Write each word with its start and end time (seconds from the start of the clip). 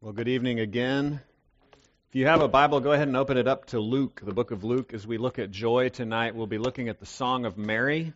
Well, 0.00 0.12
good 0.12 0.28
evening 0.28 0.60
again. 0.60 1.20
If 2.08 2.14
you 2.14 2.26
have 2.26 2.40
a 2.40 2.46
Bible, 2.46 2.78
go 2.78 2.92
ahead 2.92 3.08
and 3.08 3.16
open 3.16 3.36
it 3.36 3.48
up 3.48 3.64
to 3.70 3.80
Luke, 3.80 4.20
the 4.24 4.32
book 4.32 4.52
of 4.52 4.62
Luke. 4.62 4.94
As 4.94 5.04
we 5.04 5.18
look 5.18 5.40
at 5.40 5.50
joy 5.50 5.88
tonight, 5.88 6.36
we'll 6.36 6.46
be 6.46 6.58
looking 6.58 6.88
at 6.88 7.00
the 7.00 7.04
Song 7.04 7.44
of 7.44 7.58
Mary, 7.58 8.12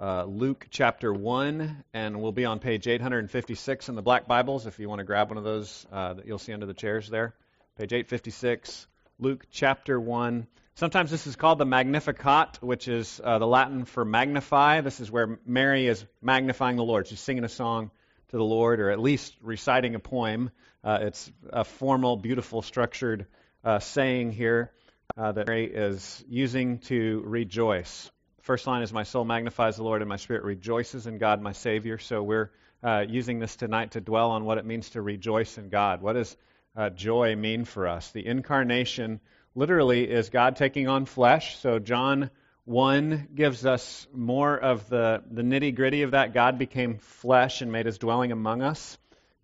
uh, 0.00 0.24
Luke 0.24 0.66
chapter 0.70 1.14
1, 1.14 1.84
and 1.94 2.20
we'll 2.20 2.32
be 2.32 2.44
on 2.44 2.58
page 2.58 2.88
856 2.88 3.88
in 3.88 3.94
the 3.94 4.02
Black 4.02 4.26
Bibles 4.26 4.66
if 4.66 4.80
you 4.80 4.88
want 4.88 4.98
to 4.98 5.04
grab 5.04 5.28
one 5.28 5.38
of 5.38 5.44
those 5.44 5.86
uh, 5.92 6.14
that 6.14 6.26
you'll 6.26 6.40
see 6.40 6.52
under 6.52 6.66
the 6.66 6.74
chairs 6.74 7.08
there. 7.08 7.36
Page 7.78 7.92
856, 7.92 8.88
Luke 9.20 9.46
chapter 9.52 10.00
1. 10.00 10.48
Sometimes 10.74 11.12
this 11.12 11.28
is 11.28 11.36
called 11.36 11.58
the 11.58 11.64
Magnificat, 11.64 12.58
which 12.60 12.88
is 12.88 13.20
uh, 13.22 13.38
the 13.38 13.46
Latin 13.46 13.84
for 13.84 14.04
magnify. 14.04 14.80
This 14.80 14.98
is 14.98 15.08
where 15.08 15.38
Mary 15.46 15.86
is 15.86 16.04
magnifying 16.20 16.74
the 16.74 16.82
Lord. 16.82 17.06
She's 17.06 17.20
singing 17.20 17.44
a 17.44 17.48
song 17.48 17.92
to 18.32 18.38
the 18.38 18.44
Lord, 18.44 18.80
or 18.80 18.90
at 18.90 18.98
least 18.98 19.36
reciting 19.42 19.94
a 19.94 19.98
poem. 19.98 20.50
Uh, 20.82 20.98
it's 21.02 21.30
a 21.50 21.64
formal, 21.64 22.16
beautiful, 22.16 22.62
structured 22.62 23.26
uh, 23.62 23.78
saying 23.78 24.32
here 24.32 24.72
uh, 25.18 25.32
that 25.32 25.46
Mary 25.46 25.66
is 25.66 26.24
using 26.26 26.78
to 26.78 27.22
rejoice. 27.26 28.10
First 28.40 28.66
line 28.66 28.82
is, 28.82 28.90
My 28.90 29.02
soul 29.02 29.26
magnifies 29.26 29.76
the 29.76 29.82
Lord, 29.82 30.00
and 30.00 30.08
my 30.08 30.16
spirit 30.16 30.44
rejoices 30.44 31.06
in 31.06 31.18
God, 31.18 31.42
my 31.42 31.52
Savior. 31.52 31.98
So 31.98 32.22
we're 32.22 32.50
uh, 32.82 33.04
using 33.06 33.38
this 33.38 33.54
tonight 33.54 33.92
to 33.92 34.00
dwell 34.00 34.30
on 34.30 34.46
what 34.46 34.56
it 34.56 34.64
means 34.64 34.88
to 34.90 35.02
rejoice 35.02 35.58
in 35.58 35.68
God. 35.68 36.00
What 36.00 36.14
does 36.14 36.34
uh, 36.74 36.88
joy 36.88 37.36
mean 37.36 37.66
for 37.66 37.86
us? 37.86 38.10
The 38.12 38.26
incarnation 38.26 39.20
literally 39.54 40.10
is 40.10 40.30
God 40.30 40.56
taking 40.56 40.88
on 40.88 41.04
flesh. 41.04 41.58
So 41.58 41.78
John 41.78 42.30
1 42.64 43.28
gives 43.34 43.66
us 43.66 44.06
more 44.14 44.56
of 44.56 44.88
the, 44.88 45.22
the 45.28 45.42
nitty 45.42 45.74
gritty 45.74 46.02
of 46.02 46.12
that. 46.12 46.32
God 46.32 46.58
became 46.58 46.98
flesh 46.98 47.60
and 47.60 47.72
made 47.72 47.86
his 47.86 47.98
dwelling 47.98 48.30
among 48.30 48.62
us. 48.62 48.98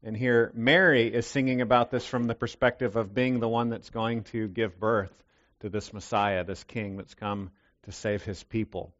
And 0.04 0.16
here, 0.16 0.52
Mary 0.54 1.12
is 1.12 1.26
singing 1.26 1.60
about 1.60 1.90
this 1.90 2.06
from 2.06 2.24
the 2.24 2.34
perspective 2.34 2.94
of 2.94 3.14
being 3.14 3.40
the 3.40 3.48
one 3.48 3.70
that's 3.70 3.90
going 3.90 4.22
to 4.24 4.46
give 4.46 4.78
birth 4.78 5.12
to 5.60 5.68
this 5.68 5.92
Messiah, 5.92 6.44
this 6.44 6.62
King 6.62 6.96
that's 6.96 7.14
come 7.14 7.50
to 7.82 7.92
save 7.92 8.22
his 8.22 8.44
people. 8.44 8.92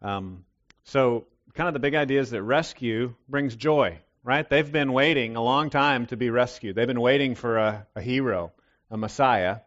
Um, 0.00 0.44
so, 0.84 1.26
kind 1.54 1.66
of 1.66 1.74
the 1.74 1.80
big 1.80 1.96
idea 1.96 2.20
is 2.20 2.30
that 2.30 2.42
rescue 2.42 3.14
brings 3.28 3.56
joy, 3.56 3.98
right? 4.22 4.48
They've 4.48 4.70
been 4.70 4.92
waiting 4.92 5.34
a 5.34 5.42
long 5.42 5.70
time 5.70 6.06
to 6.06 6.16
be 6.16 6.30
rescued. 6.30 6.76
They've 6.76 6.86
been 6.86 7.00
waiting 7.00 7.34
for 7.34 7.58
a, 7.58 7.86
a 7.96 8.00
hero, 8.00 8.52
a 8.90 8.96
Messiah, 8.96 9.58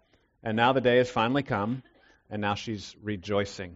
and 0.41 0.55
now 0.55 0.71
the 0.71 0.79
day 0.79 0.97
has 0.97 1.09
finally 1.09 1.43
come, 1.43 1.83
and 2.29 2.41
now 2.41 2.55
she's 2.55 2.95
rejoicing. 3.01 3.75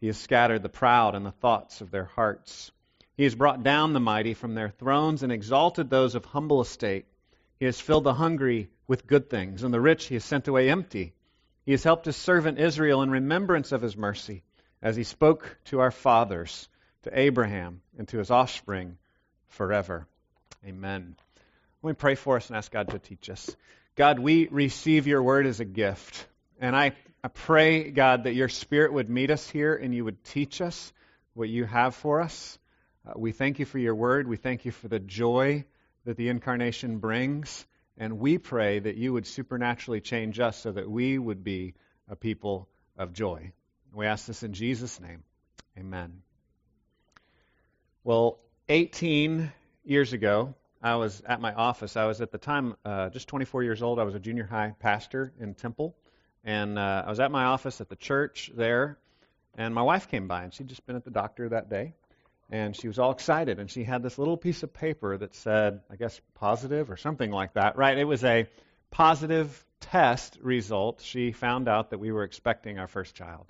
He 0.00 0.06
has 0.06 0.16
scattered 0.16 0.62
the 0.62 0.68
proud 0.68 1.14
in 1.14 1.24
the 1.24 1.32
thoughts 1.32 1.80
of 1.80 1.90
their 1.90 2.04
hearts. 2.04 2.70
He 3.16 3.24
has 3.24 3.34
brought 3.34 3.64
down 3.64 3.92
the 3.92 4.00
mighty 4.00 4.34
from 4.34 4.54
their 4.54 4.70
thrones 4.70 5.22
and 5.22 5.32
exalted 5.32 5.90
those 5.90 6.14
of 6.14 6.24
humble 6.24 6.60
estate. 6.60 7.06
He 7.58 7.64
has 7.64 7.80
filled 7.80 8.04
the 8.04 8.14
hungry 8.14 8.70
with 8.86 9.06
good 9.06 9.28
things, 9.28 9.64
and 9.64 9.74
the 9.74 9.80
rich 9.80 10.06
he 10.06 10.14
has 10.14 10.24
sent 10.24 10.46
away 10.46 10.70
empty. 10.70 11.14
He 11.66 11.72
has 11.72 11.82
helped 11.82 12.06
his 12.06 12.16
servant 12.16 12.58
Israel 12.58 13.02
in 13.02 13.10
remembrance 13.10 13.72
of 13.72 13.82
his 13.82 13.96
mercy, 13.96 14.44
as 14.80 14.94
he 14.94 15.02
spoke 15.02 15.58
to 15.66 15.80
our 15.80 15.90
fathers, 15.90 16.68
to 17.02 17.18
Abraham, 17.18 17.82
and 17.98 18.06
to 18.08 18.18
his 18.18 18.30
offspring 18.30 18.98
forever. 19.48 20.06
Amen. 20.64 21.16
Let 21.82 21.90
me 21.90 21.94
pray 21.94 22.14
for 22.14 22.36
us 22.36 22.48
and 22.48 22.56
ask 22.56 22.70
God 22.70 22.90
to 22.90 22.98
teach 22.98 23.28
us. 23.30 23.54
God, 23.96 24.20
we 24.20 24.46
receive 24.46 25.08
your 25.08 25.22
word 25.22 25.46
as 25.46 25.58
a 25.58 25.64
gift. 25.64 26.26
And 26.60 26.76
I 26.76 26.92
I 27.22 27.28
pray, 27.28 27.90
God, 27.90 28.24
that 28.24 28.34
your 28.34 28.48
Spirit 28.48 28.92
would 28.92 29.10
meet 29.10 29.30
us 29.30 29.48
here 29.48 29.74
and 29.74 29.92
you 29.92 30.04
would 30.04 30.22
teach 30.24 30.60
us 30.60 30.92
what 31.34 31.48
you 31.48 31.64
have 31.64 31.96
for 31.96 32.20
us. 32.20 32.58
Uh, 33.06 33.14
we 33.16 33.32
thank 33.32 33.58
you 33.58 33.64
for 33.64 33.78
your 33.78 33.94
word. 33.94 34.28
We 34.28 34.36
thank 34.36 34.64
you 34.64 34.70
for 34.70 34.86
the 34.86 35.00
joy 35.00 35.64
that 36.04 36.16
the 36.16 36.28
incarnation 36.28 36.98
brings. 36.98 37.66
And 37.96 38.20
we 38.20 38.38
pray 38.38 38.78
that 38.78 38.96
you 38.96 39.12
would 39.12 39.26
supernaturally 39.26 40.00
change 40.00 40.38
us 40.38 40.56
so 40.56 40.70
that 40.70 40.88
we 40.88 41.18
would 41.18 41.42
be 41.42 41.74
a 42.08 42.14
people 42.14 42.68
of 42.96 43.12
joy. 43.12 43.52
We 43.92 44.06
ask 44.06 44.26
this 44.26 44.44
in 44.44 44.52
Jesus' 44.52 45.00
name. 45.00 45.24
Amen. 45.76 46.22
Well, 48.04 48.38
18 48.68 49.52
years 49.84 50.12
ago, 50.12 50.54
I 50.80 50.94
was 50.94 51.20
at 51.26 51.40
my 51.40 51.52
office. 51.52 51.96
I 51.96 52.04
was 52.06 52.20
at 52.20 52.30
the 52.30 52.38
time 52.38 52.76
uh, 52.84 53.08
just 53.08 53.26
24 53.26 53.64
years 53.64 53.82
old. 53.82 53.98
I 53.98 54.04
was 54.04 54.14
a 54.14 54.20
junior 54.20 54.44
high 54.44 54.74
pastor 54.78 55.32
in 55.40 55.54
Temple. 55.54 55.96
And 56.48 56.78
uh, 56.78 57.02
I 57.04 57.10
was 57.10 57.20
at 57.20 57.30
my 57.30 57.44
office 57.44 57.82
at 57.82 57.90
the 57.90 57.96
church 57.96 58.50
there, 58.56 58.96
and 59.58 59.74
my 59.74 59.82
wife 59.82 60.08
came 60.08 60.28
by, 60.28 60.44
and 60.44 60.54
she'd 60.54 60.68
just 60.68 60.86
been 60.86 60.96
at 60.96 61.04
the 61.04 61.10
doctor 61.10 61.46
that 61.50 61.68
day. 61.68 61.92
And 62.48 62.74
she 62.74 62.88
was 62.88 62.98
all 62.98 63.10
excited, 63.10 63.58
and 63.58 63.70
she 63.70 63.84
had 63.84 64.02
this 64.02 64.16
little 64.16 64.38
piece 64.38 64.62
of 64.62 64.72
paper 64.72 65.18
that 65.18 65.34
said, 65.34 65.82
I 65.90 65.96
guess, 65.96 66.18
positive 66.36 66.90
or 66.90 66.96
something 66.96 67.30
like 67.30 67.52
that, 67.52 67.76
right? 67.76 67.98
It 67.98 68.06
was 68.06 68.24
a 68.24 68.46
positive 68.90 69.62
test 69.80 70.38
result. 70.40 71.02
She 71.02 71.32
found 71.32 71.68
out 71.68 71.90
that 71.90 71.98
we 71.98 72.12
were 72.12 72.24
expecting 72.24 72.78
our 72.78 72.88
first 72.88 73.14
child. 73.14 73.44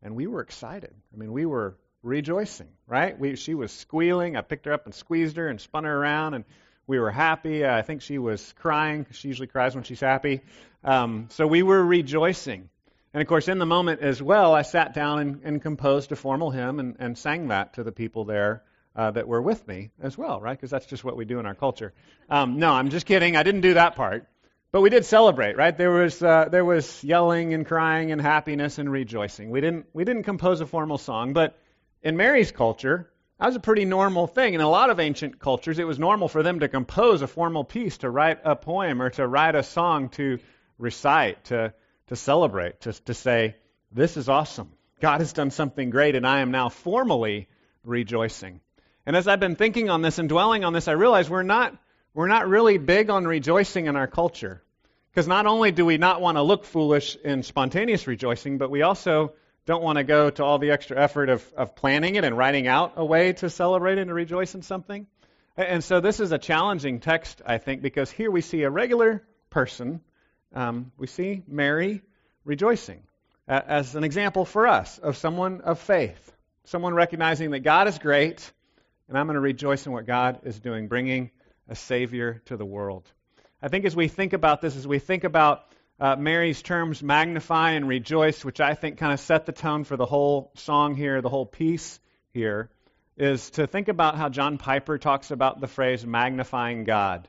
And 0.00 0.14
we 0.14 0.28
were 0.28 0.40
excited. 0.40 0.94
I 1.12 1.16
mean, 1.16 1.32
we 1.32 1.46
were 1.46 1.76
rejoicing, 2.04 2.68
right? 2.86 3.18
We, 3.18 3.34
she 3.34 3.56
was 3.56 3.72
squealing. 3.72 4.36
I 4.36 4.42
picked 4.42 4.66
her 4.66 4.72
up 4.72 4.84
and 4.84 4.94
squeezed 4.94 5.36
her 5.36 5.48
and 5.48 5.60
spun 5.60 5.82
her 5.82 5.92
around, 5.92 6.34
and 6.34 6.44
we 6.86 6.98
were 6.98 7.10
happy. 7.10 7.66
I 7.66 7.82
think 7.82 8.02
she 8.02 8.18
was 8.18 8.54
crying. 8.60 9.06
She 9.12 9.28
usually 9.28 9.48
cries 9.48 9.74
when 9.74 9.84
she's 9.84 10.00
happy. 10.00 10.42
Um, 10.84 11.28
so 11.30 11.46
we 11.46 11.62
were 11.62 11.84
rejoicing. 11.84 12.68
And 13.12 13.22
of 13.22 13.28
course, 13.28 13.48
in 13.48 13.58
the 13.58 13.66
moment 13.66 14.02
as 14.02 14.22
well, 14.22 14.54
I 14.54 14.62
sat 14.62 14.94
down 14.94 15.18
and, 15.18 15.40
and 15.42 15.62
composed 15.62 16.12
a 16.12 16.16
formal 16.16 16.50
hymn 16.50 16.78
and, 16.78 16.96
and, 16.98 17.18
sang 17.18 17.48
that 17.48 17.74
to 17.74 17.82
the 17.82 17.92
people 17.92 18.24
there 18.24 18.62
uh, 18.94 19.10
that 19.10 19.26
were 19.26 19.40
with 19.40 19.66
me 19.66 19.90
as 20.00 20.16
well, 20.18 20.40
right? 20.40 20.56
Because 20.56 20.70
that's 20.70 20.86
just 20.86 21.02
what 21.02 21.16
we 21.16 21.24
do 21.24 21.40
in 21.40 21.46
our 21.46 21.54
culture. 21.54 21.92
Um, 22.28 22.58
no, 22.58 22.72
I'm 22.72 22.90
just 22.90 23.06
kidding. 23.06 23.36
I 23.36 23.42
didn't 23.42 23.62
do 23.62 23.74
that 23.74 23.96
part. 23.96 24.28
But 24.70 24.82
we 24.82 24.90
did 24.90 25.06
celebrate, 25.06 25.56
right? 25.56 25.76
There 25.76 25.90
was, 25.90 26.22
uh, 26.22 26.48
there 26.50 26.64
was 26.64 27.02
yelling 27.02 27.54
and 27.54 27.64
crying 27.64 28.12
and 28.12 28.20
happiness 28.20 28.78
and 28.78 28.90
rejoicing. 28.90 29.50
We 29.50 29.60
didn't, 29.60 29.86
we 29.94 30.04
didn't 30.04 30.24
compose 30.24 30.60
a 30.60 30.66
formal 30.66 30.98
song, 30.98 31.32
but 31.32 31.58
in 32.02 32.16
Mary's 32.16 32.52
culture, 32.52 33.08
that 33.38 33.46
was 33.46 33.56
a 33.56 33.60
pretty 33.60 33.84
normal 33.84 34.26
thing. 34.26 34.54
In 34.54 34.60
a 34.60 34.68
lot 34.68 34.88
of 34.88 34.98
ancient 34.98 35.38
cultures, 35.38 35.78
it 35.78 35.86
was 35.86 35.98
normal 35.98 36.28
for 36.28 36.42
them 36.42 36.60
to 36.60 36.68
compose 36.68 37.20
a 37.20 37.26
formal 37.26 37.64
piece, 37.64 37.98
to 37.98 38.08
write 38.08 38.38
a 38.44 38.56
poem, 38.56 39.02
or 39.02 39.10
to 39.10 39.26
write 39.26 39.54
a 39.54 39.62
song 39.62 40.08
to 40.10 40.38
recite, 40.78 41.44
to, 41.46 41.74
to 42.06 42.16
celebrate, 42.16 42.80
to, 42.82 42.92
to 43.04 43.14
say, 43.14 43.56
This 43.92 44.16
is 44.16 44.28
awesome. 44.28 44.72
God 45.00 45.20
has 45.20 45.34
done 45.34 45.50
something 45.50 45.90
great, 45.90 46.14
and 46.14 46.26
I 46.26 46.40
am 46.40 46.50
now 46.50 46.70
formally 46.70 47.48
rejoicing. 47.84 48.60
And 49.04 49.14
as 49.14 49.28
I've 49.28 49.40
been 49.40 49.56
thinking 49.56 49.90
on 49.90 50.00
this 50.00 50.18
and 50.18 50.28
dwelling 50.28 50.64
on 50.64 50.72
this, 50.72 50.88
I 50.88 50.92
realize 50.92 51.28
we're 51.28 51.42
not, 51.42 51.76
we're 52.14 52.28
not 52.28 52.48
really 52.48 52.78
big 52.78 53.10
on 53.10 53.26
rejoicing 53.26 53.86
in 53.86 53.96
our 53.96 54.06
culture. 54.06 54.62
Because 55.10 55.28
not 55.28 55.46
only 55.46 55.72
do 55.72 55.84
we 55.84 55.98
not 55.98 56.20
want 56.20 56.38
to 56.38 56.42
look 56.42 56.64
foolish 56.64 57.16
in 57.16 57.42
spontaneous 57.42 58.06
rejoicing, 58.06 58.58
but 58.58 58.70
we 58.70 58.82
also 58.82 59.34
don't 59.66 59.82
want 59.82 59.98
to 59.98 60.04
go 60.04 60.30
to 60.30 60.44
all 60.44 60.58
the 60.58 60.70
extra 60.70 60.96
effort 60.96 61.28
of, 61.28 61.52
of 61.56 61.74
planning 61.74 62.14
it 62.14 62.24
and 62.24 62.38
writing 62.38 62.68
out 62.68 62.94
a 62.96 63.04
way 63.04 63.32
to 63.34 63.50
celebrate 63.50 63.98
and 63.98 64.08
to 64.08 64.14
rejoice 64.14 64.54
in 64.54 64.62
something. 64.62 65.06
And 65.56 65.82
so 65.82 66.00
this 66.00 66.20
is 66.20 66.32
a 66.32 66.38
challenging 66.38 67.00
text, 67.00 67.42
I 67.44 67.58
think, 67.58 67.82
because 67.82 68.10
here 68.10 68.30
we 68.30 68.42
see 68.42 68.62
a 68.62 68.70
regular 68.70 69.26
person. 69.50 70.00
Um, 70.54 70.92
we 70.96 71.08
see 71.08 71.42
Mary 71.48 72.02
rejoicing 72.44 73.02
as 73.48 73.94
an 73.94 74.04
example 74.04 74.44
for 74.44 74.66
us 74.66 74.98
of 74.98 75.16
someone 75.16 75.60
of 75.62 75.80
faith, 75.80 76.32
someone 76.64 76.94
recognizing 76.94 77.50
that 77.50 77.60
God 77.60 77.88
is 77.88 77.98
great, 77.98 78.50
and 79.08 79.18
I'm 79.18 79.26
going 79.26 79.34
to 79.34 79.40
rejoice 79.40 79.86
in 79.86 79.92
what 79.92 80.06
God 80.06 80.40
is 80.44 80.58
doing, 80.60 80.88
bringing 80.88 81.30
a 81.68 81.74
Savior 81.74 82.42
to 82.46 82.56
the 82.56 82.64
world. 82.64 83.10
I 83.60 83.68
think 83.68 83.84
as 83.84 83.96
we 83.96 84.08
think 84.08 84.32
about 84.32 84.60
this, 84.60 84.76
as 84.76 84.86
we 84.86 84.98
think 84.98 85.24
about 85.24 85.64
uh, 85.98 86.16
Mary's 86.16 86.60
terms 86.62 87.02
magnify 87.02 87.72
and 87.72 87.88
rejoice, 87.88 88.44
which 88.44 88.60
I 88.60 88.74
think 88.74 88.98
kind 88.98 89.12
of 89.12 89.20
set 89.20 89.46
the 89.46 89.52
tone 89.52 89.84
for 89.84 89.96
the 89.96 90.06
whole 90.06 90.50
song 90.54 90.94
here, 90.94 91.22
the 91.22 91.28
whole 91.28 91.46
piece 91.46 91.98
here, 92.32 92.70
is 93.16 93.50
to 93.50 93.66
think 93.66 93.88
about 93.88 94.16
how 94.16 94.28
John 94.28 94.58
Piper 94.58 94.98
talks 94.98 95.30
about 95.30 95.60
the 95.60 95.66
phrase 95.66 96.04
magnifying 96.04 96.84
God. 96.84 97.28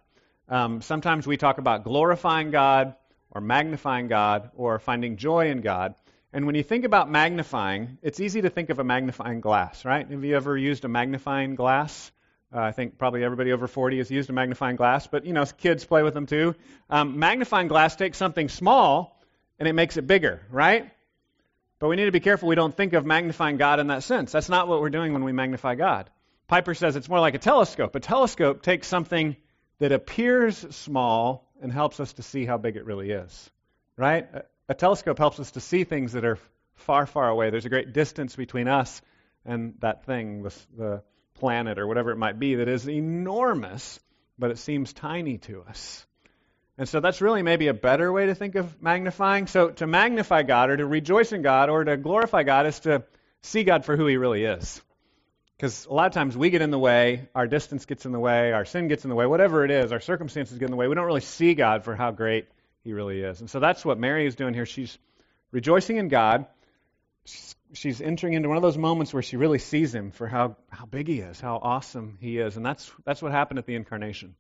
Um, 0.50 0.82
sometimes 0.82 1.26
we 1.26 1.38
talk 1.38 1.60
about 1.60 1.84
glorifying 1.84 2.52
God 2.52 2.96
or 3.32 3.42
magnifying 3.42 4.08
God 4.08 4.52
or 4.56 4.80
finding 4.80 5.18
joy 5.18 5.50
in 5.50 5.62
God. 5.62 5.96
And 6.34 6.46
when 6.46 6.56
you 6.56 6.64
think 6.64 6.84
about 6.84 7.10
magnifying, 7.10 7.98
it's 8.02 8.20
easy 8.20 8.42
to 8.42 8.50
think 8.50 8.70
of 8.70 8.80
a 8.80 8.84
magnifying 8.84 9.40
glass, 9.40 9.86
right? 9.86 10.10
Have 10.10 10.24
you 10.26 10.36
ever 10.36 10.58
used 10.58 10.84
a 10.84 10.90
magnifying 10.90 11.56
glass 11.56 12.12
Uh, 12.58 12.62
I 12.62 12.72
think 12.72 12.98
probably 12.98 13.24
everybody 13.24 13.52
over 13.52 13.68
40 13.68 14.00
has 14.00 14.10
used 14.10 14.32
a 14.32 14.34
magnifying 14.34 14.78
glass, 14.78 15.06
but 15.06 15.28
you 15.28 15.34
know, 15.34 15.46
kids 15.46 15.86
play 15.86 16.02
with 16.02 16.16
them 16.16 16.26
too. 16.26 16.56
Um, 16.90 17.20
magnifying 17.20 17.68
glass 17.68 17.96
takes 17.96 18.18
something 18.18 18.50
small 18.50 19.22
and 19.60 19.68
it 19.68 19.74
makes 19.74 19.96
it 19.96 20.08
bigger, 20.08 20.42
right? 20.50 20.90
But 21.78 21.90
we 21.90 21.98
need 21.98 22.06
to 22.06 22.12
be 22.12 22.20
careful 22.20 22.48
we 22.50 22.56
don't 22.56 22.76
think 22.76 22.94
of 22.94 23.06
magnifying 23.06 23.58
God 23.58 23.80
in 23.80 23.88
that 23.88 24.02
sense. 24.02 24.32
That's 24.32 24.50
not 24.50 24.68
what 24.68 24.82
we're 24.82 24.90
doing 24.90 25.14
when 25.14 25.24
we 25.24 25.34
magnify 25.34 25.76
God. 25.76 26.10
Piper 26.48 26.74
says 26.74 26.96
it's 26.96 27.08
more 27.08 27.20
like 27.20 27.36
a 27.36 27.40
telescope. 27.40 27.94
A 27.94 28.00
telescope 28.00 28.64
takes 28.64 28.88
something 28.88 29.36
that 29.78 29.92
appears 29.92 30.58
small 30.76 31.48
and 31.62 31.72
helps 31.72 32.00
us 32.00 32.14
to 32.14 32.24
see 32.24 32.44
how 32.44 32.58
big 32.58 32.76
it 32.76 32.86
really 32.86 33.12
is, 33.12 33.52
right? 33.98 34.28
A, 34.34 34.44
a 34.70 34.74
telescope 34.74 35.20
helps 35.20 35.40
us 35.40 35.52
to 35.52 35.60
see 35.60 35.84
things 35.84 36.14
that 36.14 36.26
are 36.26 36.40
far, 36.74 37.06
far 37.06 37.30
away. 37.30 37.52
There's 37.52 37.66
a 37.66 37.70
great 37.70 37.94
distance 37.94 38.36
between 38.36 38.68
us 38.68 39.00
and 39.46 39.76
that 39.82 40.06
thing, 40.06 40.42
the, 40.42 40.56
the 40.76 41.04
planet 41.40 41.80
or 41.80 41.88
whatever 41.88 42.12
it 42.12 42.18
might 42.18 42.40
be, 42.40 42.56
that 42.56 42.68
is 42.68 42.88
enormous, 42.88 44.00
but 44.38 44.52
it 44.52 44.58
seems 44.58 44.94
tiny 44.94 45.38
to 45.40 45.64
us. 45.64 46.06
And 46.78 46.88
so 46.88 47.00
that's 47.00 47.22
really 47.22 47.42
maybe 47.42 47.68
a 47.68 47.74
better 47.74 48.12
way 48.12 48.28
to 48.28 48.36
think 48.36 48.56
of 48.56 48.82
magnifying. 48.82 49.48
So 49.48 49.70
to 49.70 49.88
magnify 49.88 50.44
God 50.44 50.70
or 50.70 50.78
to 50.78 50.86
rejoice 50.86 51.32
in 51.32 51.42
God 51.42 51.70
or 51.70 51.84
to 51.84 51.98
glorify 51.98 52.44
God 52.44 52.68
is 52.68 52.80
to 52.82 53.04
see 53.42 53.64
God 53.64 53.84
for 53.84 53.98
who 53.98 54.06
he 54.06 54.18
really 54.18 54.44
is. 54.44 54.82
Because 55.56 55.88
a 55.88 55.94
lot 55.94 56.06
of 56.06 56.14
times 56.14 56.38
we 56.38 56.52
get 56.52 56.62
in 56.62 56.70
the 56.70 56.78
way, 56.78 57.30
our 57.34 57.48
distance 57.48 57.86
gets 57.86 58.06
in 58.06 58.12
the 58.12 58.20
way, 58.20 58.54
our 58.54 58.64
sin 58.64 58.88
gets 58.88 59.06
in 59.06 59.10
the 59.10 59.16
way, 59.16 59.26
whatever 59.26 59.66
it 59.66 59.72
is, 59.72 59.92
our 59.92 60.00
circumstances 60.00 60.60
get 60.60 60.66
in 60.66 60.72
the 60.72 60.78
way. 60.78 60.88
We 60.88 60.94
don't 60.94 61.08
really 61.08 61.22
see 61.22 61.56
God 61.56 61.84
for 61.84 61.96
how 61.96 62.12
great 62.12 62.48
he 62.84 62.94
really 62.94 63.22
is. 63.22 63.40
And 63.40 63.50
so 63.50 63.60
that's 63.60 63.84
what 63.84 63.98
Mary 63.98 64.28
is 64.28 64.36
doing 64.36 64.54
here. 64.54 64.68
She's 64.68 64.96
rejoicing 65.52 65.98
in 65.98 66.10
God. 66.10 66.46
She's, 67.26 67.56
she's 67.74 68.02
entering 68.02 68.34
into 68.34 68.48
one 68.48 68.58
of 68.58 68.64
those 68.64 68.78
moments 68.78 69.14
where 69.14 69.24
she 69.24 69.38
really 69.38 69.60
sees 69.60 69.94
him 69.94 70.12
for 70.12 70.28
how, 70.28 70.56
how 70.70 70.86
big 70.86 71.08
he 71.08 71.20
is, 71.20 71.40
how 71.40 71.60
awesome 71.62 72.18
he 72.22 72.38
is. 72.38 72.58
And 72.58 72.66
that's, 72.66 72.92
that's 73.06 73.22
what 73.22 73.32
happened 73.32 73.60
at 73.60 73.66
the 73.66 73.76
incarnation. 73.76 74.36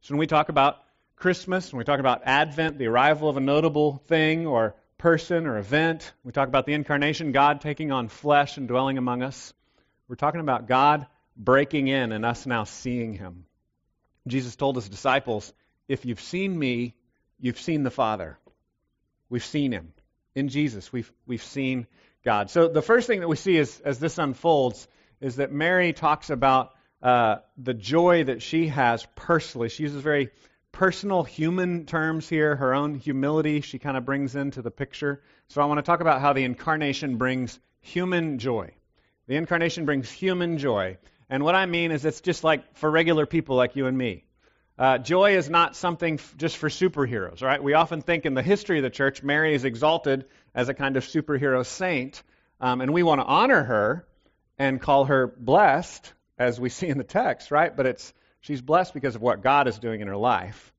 So 0.00 0.14
when 0.14 0.18
we 0.18 0.26
talk 0.26 0.48
about 0.48 0.78
Christmas, 1.16 1.72
when 1.72 1.78
we 1.78 1.84
talk 1.84 2.00
about 2.00 2.22
Advent, 2.24 2.78
the 2.78 2.86
arrival 2.86 3.28
of 3.28 3.36
a 3.36 3.40
notable 3.40 4.02
thing 4.08 4.46
or 4.46 4.74
person 4.98 5.46
or 5.46 5.58
event, 5.58 6.12
we 6.24 6.32
talk 6.32 6.48
about 6.48 6.66
the 6.66 6.74
incarnation, 6.74 7.32
God 7.32 7.60
taking 7.60 7.92
on 7.92 8.08
flesh 8.08 8.56
and 8.56 8.68
dwelling 8.68 8.98
among 8.98 9.22
us. 9.22 9.52
We're 10.08 10.16
talking 10.16 10.40
about 10.40 10.66
God 10.66 11.06
breaking 11.36 11.88
in 11.88 12.12
and 12.12 12.24
us 12.24 12.46
now 12.46 12.64
seeing 12.64 13.14
him. 13.14 13.46
Jesus 14.26 14.56
told 14.56 14.76
his 14.76 14.88
disciples, 14.88 15.52
If 15.88 16.04
you've 16.04 16.20
seen 16.20 16.56
me, 16.56 16.94
you've 17.40 17.60
seen 17.60 17.82
the 17.82 17.90
Father. 17.90 18.38
We've 19.28 19.44
seen 19.44 19.72
him. 19.72 19.92
In 20.34 20.48
Jesus, 20.48 20.92
we've, 20.92 21.10
we've 21.26 21.42
seen 21.42 21.86
God. 22.24 22.50
So 22.50 22.68
the 22.68 22.82
first 22.82 23.06
thing 23.06 23.20
that 23.20 23.28
we 23.28 23.36
see 23.36 23.56
is, 23.56 23.80
as 23.80 23.98
this 23.98 24.18
unfolds 24.18 24.86
is 25.20 25.36
that 25.36 25.52
Mary 25.52 25.92
talks 25.92 26.30
about 26.30 26.72
uh, 27.02 27.36
the 27.56 27.74
joy 27.74 28.24
that 28.24 28.42
she 28.42 28.68
has 28.68 29.06
personally. 29.16 29.68
She 29.68 29.82
uses 29.82 30.02
very 30.02 30.30
personal 30.70 31.22
human 31.22 31.84
terms 31.84 32.28
here, 32.28 32.56
her 32.56 32.74
own 32.74 32.94
humility, 32.94 33.60
she 33.60 33.78
kind 33.78 33.96
of 33.96 34.04
brings 34.04 34.34
into 34.34 34.62
the 34.62 34.70
picture. 34.70 35.22
So 35.48 35.60
I 35.60 35.66
want 35.66 35.78
to 35.78 35.82
talk 35.82 36.00
about 36.00 36.20
how 36.20 36.32
the 36.32 36.44
incarnation 36.44 37.16
brings 37.16 37.58
human 37.80 38.38
joy. 38.38 38.72
The 39.26 39.36
incarnation 39.36 39.84
brings 39.84 40.10
human 40.10 40.58
joy. 40.58 40.98
And 41.28 41.44
what 41.44 41.54
I 41.54 41.66
mean 41.66 41.92
is 41.92 42.04
it's 42.04 42.20
just 42.20 42.44
like 42.44 42.76
for 42.76 42.90
regular 42.90 43.26
people 43.26 43.56
like 43.56 43.76
you 43.76 43.86
and 43.86 43.96
me. 43.96 44.24
Uh, 44.82 44.98
joy 44.98 45.36
is 45.36 45.48
not 45.48 45.76
something 45.76 46.14
f- 46.14 46.34
just 46.36 46.56
for 46.56 46.68
superheroes, 46.68 47.40
right? 47.40 47.62
We 47.62 47.74
often 47.74 48.02
think 48.02 48.26
in 48.26 48.34
the 48.34 48.42
history 48.42 48.78
of 48.78 48.82
the 48.82 48.90
church, 48.90 49.22
Mary 49.22 49.54
is 49.54 49.64
exalted 49.64 50.24
as 50.54 50.68
a 50.68 50.74
kind 50.74 50.96
of 50.96 51.04
superhero 51.04 51.64
saint, 51.64 52.20
um, 52.60 52.80
and 52.80 52.92
we 52.92 53.04
want 53.04 53.20
to 53.20 53.24
honor 53.24 53.62
her 53.62 54.04
and 54.58 54.80
call 54.80 55.04
her 55.04 55.28
blessed, 55.28 56.12
as 56.36 56.58
we 56.58 56.68
see 56.78 56.88
in 56.88 56.98
the 56.98 57.04
text, 57.04 57.52
right? 57.52 57.76
But 57.76 57.86
it's 57.86 58.12
She's 58.42 58.60
blessed 58.60 58.92
because 58.92 59.14
of 59.14 59.22
what 59.22 59.40
God 59.40 59.68
is 59.68 59.78
doing 59.78 60.00
in 60.00 60.08
her 60.08 60.16
life. 60.16 60.72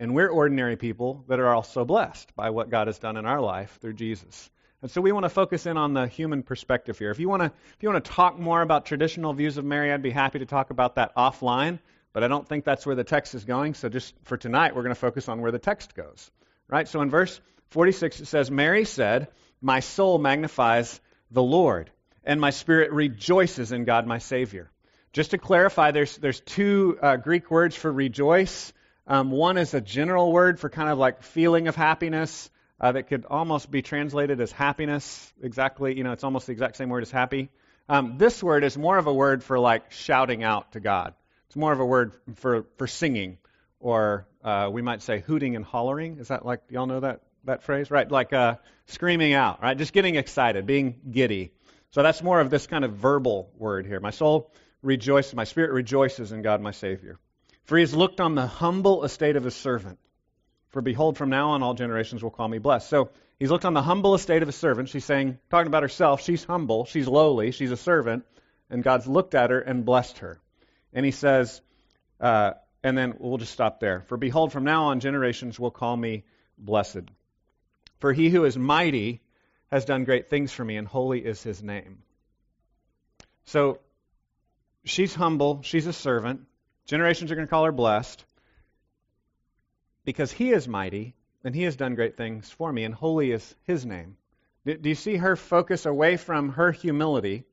And 0.00 0.16
we're 0.16 0.28
ordinary 0.28 0.76
people 0.76 1.24
that 1.28 1.38
are 1.38 1.54
also 1.54 1.84
blessed 1.84 2.34
by 2.34 2.50
what 2.50 2.70
God 2.70 2.88
has 2.88 2.98
done 2.98 3.16
in 3.16 3.24
our 3.24 3.40
life 3.40 3.78
through 3.80 3.92
Jesus. 3.92 4.50
And 4.82 4.90
so 4.90 5.00
we 5.00 5.12
want 5.12 5.22
to 5.22 5.30
focus 5.30 5.64
in 5.66 5.76
on 5.76 5.94
the 5.94 6.08
human 6.08 6.42
perspective 6.42 6.98
here. 6.98 7.12
If 7.12 7.20
you 7.20 7.28
want 7.28 7.42
to 7.42 7.46
if 7.46 7.82
you 7.82 7.88
want 7.88 8.04
to 8.04 8.10
talk 8.10 8.36
more 8.38 8.60
about 8.60 8.84
traditional 8.84 9.32
views 9.32 9.56
of 9.58 9.64
Mary, 9.64 9.92
I'd 9.92 10.02
be 10.02 10.10
happy 10.10 10.40
to 10.40 10.46
talk 10.46 10.70
about 10.70 10.96
that 10.96 11.14
offline, 11.14 11.78
but 12.14 12.24
I 12.24 12.28
don't 12.28 12.48
think 12.48 12.64
that's 12.64 12.86
where 12.86 12.96
the 12.96 13.04
text 13.04 13.34
is 13.34 13.44
going. 13.44 13.74
So 13.74 13.90
just 13.90 14.14
for 14.22 14.38
tonight, 14.38 14.74
we're 14.74 14.82
going 14.82 14.94
to 14.94 15.00
focus 15.00 15.28
on 15.28 15.42
where 15.42 15.52
the 15.52 15.58
text 15.58 15.94
goes. 15.94 16.30
Right? 16.68 16.88
So 16.88 17.02
in 17.02 17.10
verse 17.10 17.38
46 17.70 18.20
it 18.20 18.26
says 18.26 18.50
Mary 18.50 18.86
said, 18.86 19.28
"My 19.60 19.80
soul 19.80 20.18
magnifies 20.18 20.98
the 21.30 21.42
Lord, 21.42 21.90
and 22.24 22.40
my 22.40 22.50
spirit 22.50 22.92
rejoices 22.92 23.72
in 23.72 23.84
God 23.84 24.06
my 24.06 24.18
Savior." 24.18 24.70
Just 25.12 25.32
to 25.32 25.38
clarify, 25.38 25.92
there's, 25.92 26.16
there's 26.16 26.40
two 26.40 26.98
uh, 27.00 27.16
Greek 27.16 27.48
words 27.48 27.76
for 27.76 27.92
rejoice. 27.92 28.72
Um, 29.06 29.30
one 29.30 29.58
is 29.58 29.72
a 29.72 29.80
general 29.80 30.32
word 30.32 30.58
for 30.58 30.68
kind 30.68 30.88
of 30.88 30.98
like 30.98 31.22
feeling 31.22 31.68
of 31.68 31.76
happiness 31.76 32.50
uh, 32.80 32.90
that 32.92 33.08
could 33.08 33.24
almost 33.24 33.70
be 33.70 33.80
translated 33.80 34.40
as 34.40 34.50
happiness. 34.50 35.32
Exactly, 35.40 35.96
you 35.96 36.02
know, 36.02 36.12
it's 36.12 36.24
almost 36.24 36.46
the 36.46 36.52
exact 36.52 36.76
same 36.76 36.88
word 36.88 37.02
as 37.02 37.12
happy. 37.12 37.48
Um, 37.88 38.18
this 38.18 38.42
word 38.42 38.64
is 38.64 38.76
more 38.76 38.98
of 38.98 39.06
a 39.06 39.14
word 39.14 39.44
for 39.44 39.58
like 39.58 39.92
shouting 39.92 40.42
out 40.42 40.72
to 40.72 40.80
God. 40.80 41.14
It's 41.54 41.60
more 41.60 41.72
of 41.72 41.78
a 41.78 41.86
word 41.86 42.10
for, 42.34 42.66
for 42.78 42.88
singing, 42.88 43.38
or 43.78 44.26
uh, 44.42 44.70
we 44.72 44.82
might 44.82 45.02
say 45.02 45.20
hooting 45.20 45.54
and 45.54 45.64
hollering. 45.64 46.18
Is 46.18 46.26
that 46.26 46.44
like, 46.44 46.62
y'all 46.68 46.86
know 46.86 46.98
that, 46.98 47.20
that 47.44 47.62
phrase? 47.62 47.92
Right? 47.92 48.10
Like 48.10 48.32
uh, 48.32 48.56
screaming 48.86 49.34
out, 49.34 49.62
right? 49.62 49.78
Just 49.78 49.92
getting 49.92 50.16
excited, 50.16 50.66
being 50.66 50.96
giddy. 51.12 51.52
So 51.92 52.02
that's 52.02 52.24
more 52.24 52.40
of 52.40 52.50
this 52.50 52.66
kind 52.66 52.84
of 52.84 52.94
verbal 52.94 53.52
word 53.56 53.86
here. 53.86 54.00
My 54.00 54.10
soul 54.10 54.50
rejoices, 54.82 55.32
my 55.36 55.44
spirit 55.44 55.70
rejoices 55.70 56.32
in 56.32 56.42
God 56.42 56.60
my 56.60 56.72
Savior. 56.72 57.20
For 57.66 57.76
he 57.76 57.82
has 57.82 57.94
looked 57.94 58.20
on 58.20 58.34
the 58.34 58.48
humble 58.48 59.04
estate 59.04 59.36
of 59.36 59.44
his 59.44 59.54
servant. 59.54 60.00
For 60.70 60.82
behold, 60.82 61.16
from 61.16 61.30
now 61.30 61.50
on 61.50 61.62
all 61.62 61.74
generations 61.74 62.20
will 62.20 62.32
call 62.32 62.48
me 62.48 62.58
blessed. 62.58 62.88
So 62.90 63.10
he's 63.38 63.52
looked 63.52 63.64
on 63.64 63.74
the 63.74 63.82
humble 63.82 64.16
estate 64.16 64.42
of 64.42 64.48
his 64.48 64.56
servant. 64.56 64.88
She's 64.88 65.04
saying, 65.04 65.38
talking 65.52 65.68
about 65.68 65.84
herself, 65.84 66.20
she's 66.20 66.42
humble, 66.42 66.84
she's 66.84 67.06
lowly, 67.06 67.52
she's 67.52 67.70
a 67.70 67.76
servant, 67.76 68.24
and 68.70 68.82
God's 68.82 69.06
looked 69.06 69.36
at 69.36 69.50
her 69.50 69.60
and 69.60 69.84
blessed 69.84 70.18
her. 70.18 70.40
And 70.94 71.04
he 71.04 71.10
says, 71.10 71.60
uh, 72.20 72.52
and 72.82 72.96
then 72.96 73.14
we'll 73.18 73.38
just 73.38 73.52
stop 73.52 73.80
there. 73.80 74.02
For 74.02 74.16
behold, 74.16 74.52
from 74.52 74.64
now 74.64 74.84
on 74.84 75.00
generations 75.00 75.58
will 75.58 75.70
call 75.70 75.96
me 75.96 76.24
blessed. 76.56 77.10
For 77.98 78.12
he 78.12 78.30
who 78.30 78.44
is 78.44 78.56
mighty 78.56 79.20
has 79.70 79.84
done 79.84 80.04
great 80.04 80.30
things 80.30 80.52
for 80.52 80.64
me, 80.64 80.76
and 80.76 80.86
holy 80.86 81.24
is 81.24 81.42
his 81.42 81.62
name. 81.62 82.02
So 83.44 83.80
she's 84.84 85.14
humble, 85.14 85.62
she's 85.62 85.86
a 85.86 85.92
servant. 85.92 86.42
Generations 86.86 87.32
are 87.32 87.34
going 87.34 87.46
to 87.46 87.50
call 87.50 87.64
her 87.64 87.72
blessed 87.72 88.24
because 90.04 90.30
he 90.30 90.52
is 90.52 90.68
mighty 90.68 91.14
and 91.42 91.54
he 91.54 91.62
has 91.62 91.76
done 91.76 91.94
great 91.94 92.16
things 92.16 92.50
for 92.50 92.72
me, 92.72 92.84
and 92.84 92.94
holy 92.94 93.30
is 93.30 93.54
his 93.64 93.84
name. 93.84 94.16
Do, 94.64 94.78
you 94.82 94.94
see 94.94 95.16
her 95.16 95.36
focus 95.36 95.84
away 95.84 96.16
from 96.16 96.50
her 96.50 96.72
humility? 96.72 97.44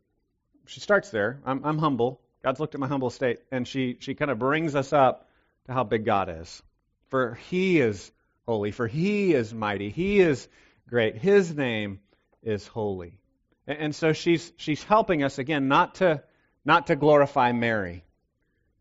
She 0.66 0.80
starts 0.80 1.10
there. 1.10 1.42
I'm, 1.46 1.66
I'm 1.66 1.78
humble. 1.78 2.22
God's 2.44 2.60
looked 2.60 2.74
at 2.76 2.82
my 2.82 2.88
humble 2.88 3.10
state, 3.10 3.40
and 3.52 3.68
she, 3.68 3.98
she 4.00 4.16
kind 4.16 4.32
of 4.32 4.40
brings 4.40 4.76
us 4.76 4.94
up 4.94 5.30
to 5.66 5.74
how 5.74 5.84
big 5.84 6.06
God 6.06 6.30
is. 6.30 6.62
For 7.10 7.36
he 7.50 7.80
is 7.80 8.12
holy, 8.46 8.72
for 8.72 8.88
he 8.88 9.34
is 9.34 9.54
mighty, 9.54 9.90
he 9.90 10.20
is 10.20 10.48
great. 10.88 11.18
His 11.18 11.56
name 11.56 12.00
is 12.42 12.66
holy. 12.68 13.20
And, 13.68 13.78
and 13.78 13.96
so 13.96 14.14
she's, 14.14 14.52
she's 14.58 14.84
helping 14.84 15.24
us, 15.24 15.38
again, 15.38 15.68
not 15.68 15.96
to 15.96 16.24
not 16.64 16.88
to 16.88 16.96
glorify 16.96 17.52
Mary. 17.52 18.04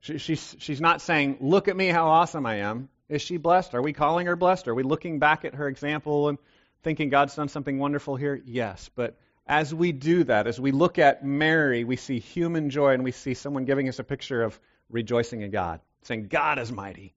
She, 0.01 0.19
she's, 0.19 0.57
she's 0.59 0.81
not 0.81 1.01
saying, 1.01 1.39
Look 1.41 1.69
at 1.69 1.77
me, 1.77 1.89
how 1.89 2.09
awesome 2.09 2.47
I 2.47 2.57
am. 2.57 2.89
Is 3.09 3.23
she 3.23 3.37
blessed? 3.39 3.75
Are 3.75 3.83
we 3.83 3.93
calling 3.93 4.27
her 4.27 4.37
blessed? 4.37 4.69
Are 4.69 4.75
we 4.75 4.83
looking 4.83 5.19
back 5.19 5.45
at 5.45 5.55
her 5.55 5.67
example 5.67 6.29
and 6.29 6.39
thinking 6.83 7.09
God's 7.09 7.35
done 7.35 7.49
something 7.49 7.79
wonderful 7.79 8.17
here? 8.17 8.41
Yes. 8.45 8.89
But 8.95 9.19
as 9.51 9.75
we 9.75 9.91
do 9.91 10.23
that, 10.25 10.47
as 10.47 10.61
we 10.61 10.71
look 10.71 11.01
at 11.01 11.25
Mary, 11.25 11.83
we 11.83 11.97
see 11.97 12.21
human 12.21 12.71
joy 12.71 12.95
and 12.95 13.03
we 13.03 13.11
see 13.11 13.35
someone 13.35 13.65
giving 13.65 13.89
us 13.89 13.99
a 13.99 14.05
picture 14.05 14.43
of 14.43 14.59
rejoicing 14.89 15.43
in 15.43 15.51
God, 15.51 15.81
saying, 16.03 16.29
God 16.29 16.61
is 16.61 16.71
mighty, 16.71 17.15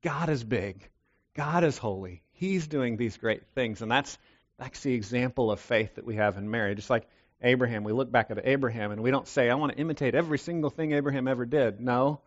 God 0.00 0.28
is 0.28 0.44
big, 0.44 0.88
God 1.34 1.64
is 1.64 1.76
holy. 1.76 2.22
He's 2.30 2.68
doing 2.68 2.96
these 2.96 3.16
great 3.16 3.46
things. 3.48 3.82
And 3.82 3.90
that's, 3.90 4.16
that's 4.58 4.80
the 4.80 4.94
example 4.94 5.50
of 5.50 5.58
faith 5.58 5.96
that 5.96 6.04
we 6.04 6.16
have 6.16 6.36
in 6.36 6.50
Mary. 6.50 6.76
Just 6.76 6.88
like 6.88 7.08
Abraham. 7.42 7.82
We 7.82 7.92
look 7.92 8.10
back 8.10 8.30
at 8.30 8.46
Abraham 8.46 8.92
and 8.92 9.02
we 9.02 9.10
don't 9.10 9.26
say, 9.26 9.50
I 9.50 9.54
want 9.54 9.72
to 9.72 9.78
imitate 9.78 10.14
every 10.14 10.38
single 10.38 10.70
thing 10.70 10.92
Abraham 10.92 11.26
ever 11.26 11.44
did. 11.44 11.80
No, 11.80 12.20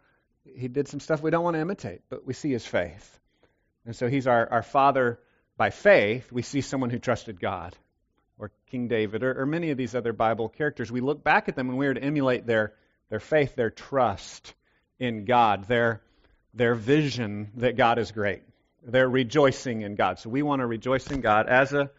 he 0.43 0.67
did 0.67 0.89
some 0.89 0.99
stuff 0.99 1.21
we 1.21 1.31
don't 1.31 1.43
want 1.43 1.55
to 1.55 1.61
imitate, 1.61 2.01
but 2.09 2.25
we 2.25 2.33
see 2.33 2.51
his 2.51 2.65
faith. 2.65 3.19
And 3.85 3.95
so 3.95 4.09
he's 4.09 4.27
our, 4.27 4.51
our 4.51 4.63
father 4.63 5.19
by 5.57 5.69
faith. 5.69 6.31
We 6.31 6.41
see 6.41 6.61
someone 6.61 6.89
who 6.89 6.99
trusted 6.99 7.39
God, 7.39 7.75
or 8.37 8.51
King 8.69 8.87
David, 8.87 9.23
or, 9.23 9.41
or 9.41 9.45
many 9.45 9.71
of 9.71 9.77
these 9.77 9.95
other 9.95 10.13
Bible 10.13 10.49
characters. 10.49 10.91
We 10.91 11.01
look 11.01 11.23
back 11.23 11.47
at 11.47 11.55
them 11.55 11.69
and 11.69 11.77
we 11.77 11.87
are 11.87 11.93
to 11.93 12.03
emulate 12.03 12.45
their, 12.45 12.73
their 13.09 13.19
faith, 13.19 13.55
their 13.55 13.69
trust 13.69 14.53
in 14.99 15.25
God, 15.25 15.67
their, 15.67 16.01
their 16.53 16.75
vision 16.75 17.51
that 17.55 17.77
God 17.77 17.99
is 17.99 18.11
great, 18.11 18.43
their 18.83 19.09
rejoicing 19.09 19.81
in 19.81 19.95
God. 19.95 20.19
So 20.19 20.29
we 20.29 20.41
want 20.41 20.61
to 20.61 20.65
rejoice 20.65 21.09
in 21.11 21.21
God 21.21 21.47
as 21.47 21.73
a 21.73 21.91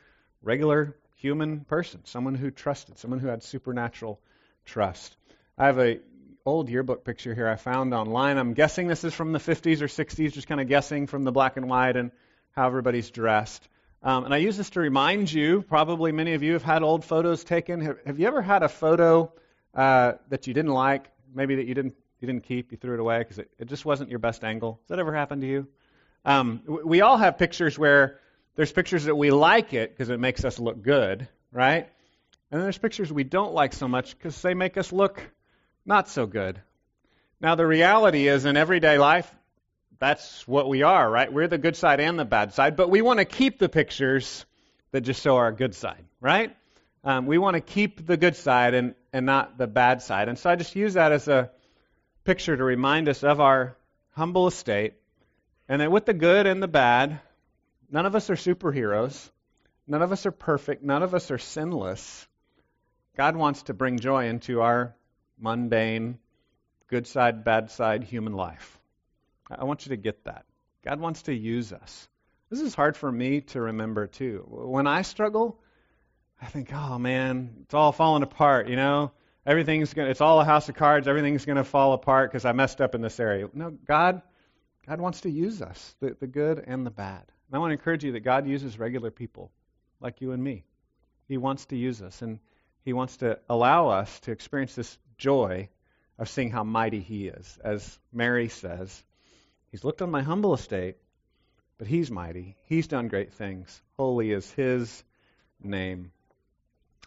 regular 0.43 0.97
human 1.17 1.61
person, 1.61 2.01
someone 2.05 2.35
who 2.35 2.51
trusted, 2.51 2.99
someone 2.99 3.21
who 3.21 3.29
had 3.29 3.43
supernatural 3.43 4.21
trust. 4.65 5.17
I 5.57 5.67
have 5.67 5.79
a 5.79 6.01
old 6.45 6.69
yearbook 6.69 7.05
picture 7.05 7.35
here 7.35 7.49
I 7.49 7.57
found 7.57 7.93
online. 7.93 8.39
I'm 8.39 8.55
guessing 8.55 8.87
this 8.87 9.05
is 9.05 9.13
from 9.13 9.33
the 9.33 9.39
50s 9.39 9.81
or 9.81 9.89
60s, 9.89 10.33
just 10.33 10.47
kind 10.47 10.61
of 10.61 10.69
guessing 10.69 11.07
from 11.07 11.25
the 11.25 11.33
black 11.33 11.57
and 11.57 11.69
white 11.69 11.97
and 11.97 12.13
how 12.53 12.67
everybody's 12.67 13.11
dressed. 13.11 13.67
Um, 14.03 14.25
and 14.25 14.35
I 14.35 14.37
use 14.37 14.57
this 14.57 14.71
to 14.71 14.81
remind 14.81 15.33
you, 15.33 15.63
probably 15.63 16.13
many 16.13 16.35
of 16.35 16.43
you 16.43 16.53
have 16.53 16.63
had 16.63 16.83
old 16.83 17.05
photos 17.05 17.43
taken. 17.45 17.81
Have, 17.81 17.99
have 18.07 18.19
you 18.21 18.27
ever 18.27 18.43
had 18.43 18.63
a 18.63 18.69
photo 18.69 19.33
uh, 19.75 20.13
that 20.29 20.47
you 20.47 20.55
didn't 20.55 20.73
like, 20.73 21.11
maybe 21.35 21.57
that 21.57 21.67
you 21.67 21.75
didn't, 21.75 21.95
you 22.21 22.27
didn't 22.27 22.45
keep, 22.45 22.73
you 22.73 22.79
threw 22.79 22.95
it 22.95 23.01
away 23.01 23.19
because 23.19 23.39
it, 23.39 23.51
it 23.59 23.67
just 23.67 23.85
wasn't 23.85 24.11
your 24.11 24.19
best 24.19 24.45
angle? 24.45 24.79
Has 24.83 24.89
that 24.89 24.99
ever 24.99 25.15
happened 25.15 25.43
to 25.43 25.49
you? 25.49 25.67
Um, 26.25 26.63
we 26.67 27.01
all 27.01 27.17
have 27.17 27.39
pictures 27.39 27.79
where 27.79 28.21
there's 28.55 28.73
pictures 28.73 29.05
that 29.05 29.17
we 29.17 29.31
like 29.31 29.75
it 29.75 29.91
because 29.91 30.09
it 30.09 30.19
makes 30.19 30.45
us 30.45 30.59
look 30.59 30.83
good, 30.83 31.29
right? 31.53 31.89
And 32.51 32.61
then 32.61 32.63
there's 32.63 32.79
pictures 32.79 33.13
we 33.13 33.25
don't 33.25 33.53
like 33.53 33.73
so 33.73 33.89
much 33.89 34.17
because 34.17 34.41
they 34.41 34.55
make 34.55 34.77
us 34.77 34.93
look 34.93 35.21
not 35.85 36.09
so 36.09 36.27
good. 36.27 36.61
Now, 37.41 37.55
the 37.55 37.67
reality 37.67 38.29
is 38.29 38.45
in 38.45 38.57
everyday 38.57 38.99
life, 38.99 39.31
that's 39.99 40.47
what 40.47 40.69
we 40.69 40.83
are, 40.83 41.09
right? 41.09 41.33
We're 41.33 41.49
the 41.49 41.59
good 41.59 41.77
side 41.77 42.01
and 42.01 42.19
the 42.19 42.25
bad 42.25 42.53
side, 42.53 42.77
but 42.77 42.91
we 42.91 43.03
want 43.03 43.19
to 43.19 43.25
keep 43.25 43.59
the 43.59 43.69
pictures 43.69 44.45
that 44.93 45.03
just 45.03 45.23
show 45.23 45.37
our 45.37 45.53
good 45.53 45.75
side, 45.75 46.05
right? 46.21 46.57
Um, 47.05 47.27
we 47.27 47.39
want 47.39 47.55
to 47.55 47.61
keep 47.61 48.07
the 48.07 48.17
good 48.17 48.37
side 48.37 48.75
and, 48.75 48.95
and 49.13 49.27
not 49.27 49.59
the 49.59 49.67
bad 49.67 50.03
side. 50.03 50.29
And 50.29 50.39
so 50.39 50.51
I 50.51 50.57
just 50.57 50.75
use 50.75 50.95
that 50.95 51.13
as 51.13 51.29
a 51.29 51.51
picture 52.25 52.57
to 52.57 52.65
remind 52.65 53.09
us 53.09 53.23
of 53.23 53.41
our 53.41 53.77
humble 54.11 54.47
estate 54.47 54.95
and 55.69 55.81
that 55.81 55.91
with 55.91 56.07
the 56.07 56.15
good 56.15 56.47
and 56.47 56.63
the 56.63 56.69
bad, 56.69 57.21
none 57.91 58.07
of 58.07 58.15
us 58.15 58.29
are 58.31 58.35
superheroes. 58.35 59.31
None 59.87 60.03
of 60.03 60.11
us 60.11 60.27
are 60.27 60.33
perfect. 60.33 60.83
None 60.83 61.03
of 61.03 61.15
us 61.15 61.31
are 61.31 61.39
sinless. 61.39 62.27
God 63.17 63.37
wants 63.37 63.63
to 63.65 63.75
bring 63.75 63.99
joy 63.99 64.27
into 64.27 64.61
our 64.61 64.95
mundane, 65.39 66.19
good 66.89 67.07
side, 67.07 67.45
bad 67.45 67.71
side 67.71 68.03
human 68.05 68.33
life. 68.33 68.79
I 69.51 69.65
want 69.65 69.87
you 69.87 69.91
to 69.91 69.97
get 69.97 70.25
that. 70.25 70.45
God 70.85 71.01
wants 71.01 71.23
to 71.23 71.35
use 71.35 71.73
us. 71.73 72.09
This 72.51 72.61
is 72.61 72.75
hard 72.75 72.97
for 72.97 73.11
me 73.11 73.41
to 73.41 73.61
remember, 73.61 74.07
too. 74.07 74.45
When 74.49 74.87
I 74.87 75.03
struggle, 75.03 75.61
I 76.41 76.47
think, 76.47 76.73
oh 76.73 76.99
man, 76.99 77.51
it's 77.63 77.75
all 77.75 77.93
falling 77.93 78.23
apart, 78.23 78.69
you 78.69 78.77
know? 78.77 79.13
Everything's 79.47 79.95
going 79.95 80.07
to, 80.07 80.11
it's 80.11 80.21
all 80.21 80.41
a 80.41 80.45
house 80.45 80.69
of 80.69 80.75
cards. 80.75 81.07
Everything's 81.07 81.45
going 81.45 81.57
to 81.57 81.65
fall 81.65 81.93
apart 81.93 82.31
because 82.31 82.45
I 82.45 82.53
messed 82.53 82.81
up 82.81 82.95
in 82.95 83.01
this 83.01 83.21
area. 83.21 83.49
No, 83.55 83.71
God, 83.71 84.23
God 84.87 85.01
wants 85.01 85.21
to 85.23 85.31
use 85.31 85.63
us, 85.63 85.95
the, 86.01 86.17
the 86.19 86.27
good 86.27 86.63
and 86.67 86.85
the 86.85 86.91
bad. 86.91 87.23
And 87.49 87.55
I 87.55 87.59
want 87.59 87.71
to 87.71 87.75
encourage 87.75 88.05
you 88.05 88.13
that 88.13 88.21
God 88.21 88.49
uses 88.49 88.79
regular 88.79 89.11
people 89.11 89.53
like 90.01 90.21
you 90.21 90.33
and 90.33 90.43
me. 90.43 90.65
He 91.29 91.39
wants 91.39 91.67
to 91.67 91.77
use 91.77 92.03
us, 92.03 92.23
and 92.23 92.41
He 92.85 92.93
wants 92.93 93.19
to 93.19 93.39
allow 93.49 93.89
us 93.89 94.21
to 94.21 94.33
experience 94.33 94.75
this 94.75 94.99
joy 95.17 95.69
of 96.19 96.29
seeing 96.29 96.51
how 96.51 96.65
mighty 96.65 97.01
He 97.01 97.29
is. 97.29 97.59
As 97.63 97.99
Mary 98.13 98.49
says, 98.49 99.05
He's 99.77 99.85
looked 99.85 100.01
on 100.01 100.11
my 100.11 100.23
humble 100.23 100.55
estate, 100.55 100.97
but 101.77 101.87
He's 101.87 102.11
mighty. 102.11 102.57
He's 102.65 102.87
done 102.87 103.09
great 103.09 103.35
things. 103.35 103.83
Holy 103.99 104.33
is 104.33 104.51
His 104.53 105.05
name. 105.63 106.13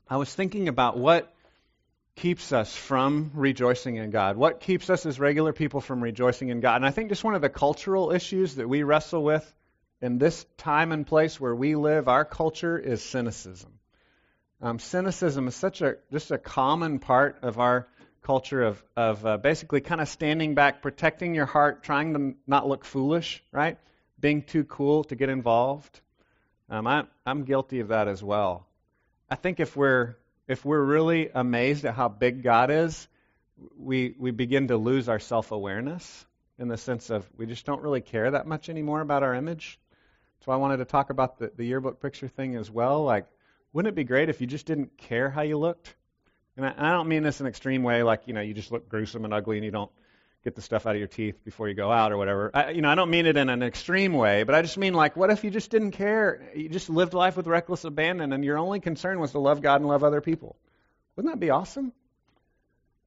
I 0.08 0.18
was 0.18 0.32
thinking 0.32 0.68
about 0.68 0.96
what 0.96 1.34
keeps 2.16 2.54
us 2.54 2.76
from 2.76 3.32
rejoicing 3.34 3.96
in 3.96 4.12
God? 4.12 4.38
What 4.38 4.60
keeps 4.60 4.92
us 4.92 5.08
as 5.08 5.20
regular 5.20 5.52
people 5.52 5.82
from 5.82 6.04
rejoicing 6.04 6.50
in 6.50 6.60
God? 6.60 6.76
And 6.76 6.86
I 6.86 6.92
think 6.92 7.10
just 7.10 7.24
one 7.24 7.34
of 7.34 7.42
the 7.42 7.50
cultural 7.50 8.12
issues 8.12 8.58
that 8.58 8.70
we 8.70 8.84
wrestle 8.84 9.24
with 9.24 9.52
in 10.00 10.20
this 10.20 10.46
time 10.58 10.92
and 10.92 11.08
place 11.08 11.40
where 11.40 11.56
we 11.56 11.74
live, 11.74 12.08
our 12.08 12.24
culture 12.24 12.78
is 12.78 13.02
cynicism. 13.02 13.80
Um, 14.62 14.78
cynicism 14.78 15.48
is 15.48 15.56
such 15.56 15.82
a 15.82 15.96
just 16.12 16.30
a 16.30 16.38
common 16.38 17.00
part 17.00 17.40
of 17.42 17.58
our 17.58 17.88
culture 18.22 18.64
of 18.64 18.84
of 18.96 19.26
uh, 19.26 19.38
basically 19.38 19.82
kind 19.82 20.02
of 20.02 20.08
standing 20.08 20.56
back, 20.56 20.82
protecting 20.82 21.36
your 21.36 21.46
heart, 21.46 21.84
trying 21.84 22.14
to 22.14 22.36
not 22.48 22.68
look 22.68 22.86
foolish, 22.86 23.44
right? 23.52 23.78
Being 24.20 24.44
too 24.44 24.64
cool 24.64 25.04
to 25.06 25.16
get 25.16 25.30
involved. 25.30 26.02
Um, 26.70 26.86
I, 26.86 27.06
I'm 27.26 27.44
guilty 27.46 27.80
of 27.80 27.88
that 27.88 28.08
as 28.08 28.24
well. 28.24 28.68
I 29.30 29.36
think 29.36 29.60
if 29.60 29.76
we're 29.76 30.16
if 30.48 30.66
we're 30.66 30.84
really 30.84 31.30
amazed 31.34 31.86
at 31.86 31.94
how 31.94 32.10
big 32.10 32.44
God 32.44 32.72
is, 32.72 33.08
we 33.78 34.16
we 34.18 34.32
begin 34.32 34.68
to 34.68 34.78
lose 34.78 35.10
our 35.10 35.20
self 35.20 35.52
awareness 35.52 36.26
in 36.58 36.68
the 36.68 36.78
sense 36.78 37.10
of 37.10 37.28
we 37.38 37.46
just 37.46 37.66
don't 37.66 37.82
really 37.82 38.02
care 38.02 38.32
that 38.32 38.46
much 38.46 38.70
anymore 38.70 39.02
about 39.02 39.24
our 39.24 39.34
image. 39.34 39.80
So 40.46 40.52
I 40.52 40.58
wanted 40.58 40.78
to 40.78 40.86
talk 40.86 41.10
about 41.10 41.38
the, 41.38 41.52
the 41.56 41.66
yearbook 41.66 42.02
picture 42.02 42.28
thing 42.28 42.56
as 42.56 42.70
well. 42.70 43.04
Like, 43.04 43.26
wouldn't 43.74 43.92
it 43.92 43.96
be 43.96 44.04
great 44.04 44.30
if 44.30 44.42
you 44.42 44.48
just 44.48 44.66
didn't 44.66 44.98
care 44.98 45.30
how 45.30 45.42
you 45.42 45.58
looked? 45.58 45.96
And 46.60 46.68
I, 46.68 46.72
and 46.72 46.86
I 46.86 46.92
don't 46.92 47.08
mean 47.08 47.24
this 47.24 47.40
in 47.40 47.46
an 47.46 47.50
extreme 47.50 47.84
way, 47.84 48.04
like 48.04 48.24
you 48.26 48.34
know 48.34 48.42
you 48.42 48.54
just 48.54 48.70
look 48.70 48.90
gruesome 48.90 49.24
and 49.24 49.34
ugly 49.34 49.56
and 49.56 49.64
you 49.64 49.72
don't 49.72 49.90
get 50.44 50.56
the 50.56 50.62
stuff 50.62 50.86
out 50.86 50.94
of 50.94 51.00
your 51.00 51.08
teeth 51.08 51.42
before 51.46 51.70
you 51.70 51.74
go 51.74 51.90
out 51.90 52.12
or 52.12 52.18
whatever. 52.18 52.52
I, 52.54 52.72
you 52.72 52.82
know, 52.82 52.90
I 52.90 52.96
don't 52.96 53.10
mean 53.10 53.26
it 53.26 53.38
in 53.38 53.48
an 53.48 53.64
extreme 53.64 54.12
way, 54.12 54.44
but 54.44 54.56
I 54.56 54.62
just 54.62 54.78
mean 54.78 54.94
like, 54.94 55.16
what 55.16 55.30
if 55.30 55.46
you 55.46 55.52
just 55.52 55.72
didn't 55.72 55.92
care? 55.92 56.52
You 56.54 56.68
just 56.68 56.90
lived 56.90 57.14
life 57.14 57.38
with 57.38 57.48
reckless 57.48 57.86
abandon, 57.86 58.34
and 58.34 58.44
your 58.44 58.58
only 58.58 58.82
concern 58.82 59.22
was 59.22 59.32
to 59.32 59.40
love 59.40 59.62
God 59.62 59.80
and 59.80 59.88
love 59.88 60.04
other 60.04 60.20
people. 60.20 60.58
Wouldn't 61.16 61.34
that 61.34 61.40
be 61.40 61.50
awesome? 61.50 61.94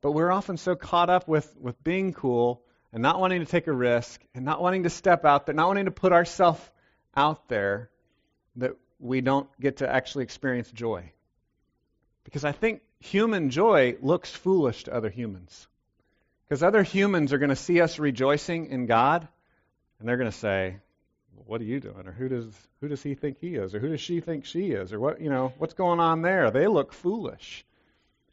But 0.01 0.13
we're 0.13 0.33
often 0.33 0.57
so 0.57 0.75
caught 0.75 1.11
up 1.11 1.29
with 1.29 1.55
with 1.61 1.85
being 1.85 2.15
cool 2.15 2.63
and 2.91 3.03
not 3.03 3.21
wanting 3.21 3.41
to 3.41 3.47
take 3.47 3.67
a 3.67 3.73
risk 3.73 4.19
and 4.35 4.47
not 4.47 4.63
wanting 4.63 4.85
to 4.85 4.91
step 4.91 5.27
out 5.27 5.45
there, 5.45 5.55
not 5.55 5.69
wanting 5.69 5.85
to 5.85 5.91
put 5.91 6.13
ourselves 6.13 6.61
out 7.15 7.51
there 7.51 7.91
that 8.57 8.77
we 8.99 9.21
don't 9.21 9.49
get 9.61 9.79
to 9.79 9.95
actually 9.95 10.25
experience 10.25 10.71
joy. 10.71 11.13
Because 12.25 12.47
I 12.47 12.53
think 12.53 12.81
human 13.03 13.51
joy 13.51 13.97
looks 14.01 14.31
foolish 14.31 14.85
to 14.85 14.95
other 14.95 15.11
humans. 15.11 15.67
Because 16.49 16.63
other 16.63 16.83
humans 16.83 17.33
are 17.33 17.39
going 17.39 17.51
to 17.51 17.57
see 17.57 17.81
us 17.81 17.99
rejoicing 17.99 18.67
in 18.67 18.87
God, 18.87 19.27
and 19.99 20.09
they're 20.09 20.17
going 20.17 20.31
to 20.31 20.37
say, 20.37 20.77
well, 21.35 21.45
"What 21.47 21.61
are 21.61 21.65
you 21.65 21.81
doing?" 21.81 22.07
Or 22.07 22.13
who 22.13 22.29
does 22.29 22.47
who 22.81 22.89
does 22.89 23.03
he 23.03 23.15
think 23.15 23.39
he 23.41 23.55
is? 23.55 23.75
Or 23.75 23.81
who 23.81 23.89
does 23.89 24.01
she 24.01 24.21
think 24.21 24.45
she 24.45 24.73
is? 24.73 24.93
Or 24.93 25.01
what 25.01 25.21
you 25.21 25.31
know 25.31 25.53
what's 25.59 25.75
going 25.75 26.01
on 26.01 26.23
there? 26.23 26.51
They 26.51 26.67
look 26.67 26.93
foolish. 26.93 27.65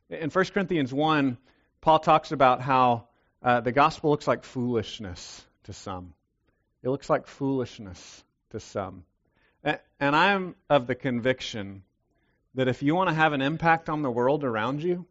In 0.09 0.29
1 0.29 0.45
Corinthians 0.45 0.93
one, 0.93 1.37
Paul 1.81 1.99
talks 1.99 2.31
about 2.31 2.61
how 2.61 3.07
uh, 3.41 3.61
the 3.61 3.71
gospel 3.71 4.09
looks 4.09 4.27
like 4.27 4.43
foolishness 4.43 5.45
to 5.65 5.73
some. 5.73 6.13
It 6.83 6.89
looks 6.89 7.09
like 7.09 7.27
foolishness 7.27 8.23
to 8.51 8.59
some. 8.59 9.03
And 9.63 10.15
I'm 10.15 10.55
of 10.69 10.87
the 10.87 10.95
conviction 10.95 11.83
that 12.55 12.67
if 12.67 12.81
you 12.81 12.95
want 12.95 13.09
to 13.09 13.15
have 13.15 13.33
an 13.33 13.41
impact 13.41 13.89
on 13.89 14.01
the 14.01 14.11
world 14.11 14.43
around 14.43 14.81
you, 14.81 15.05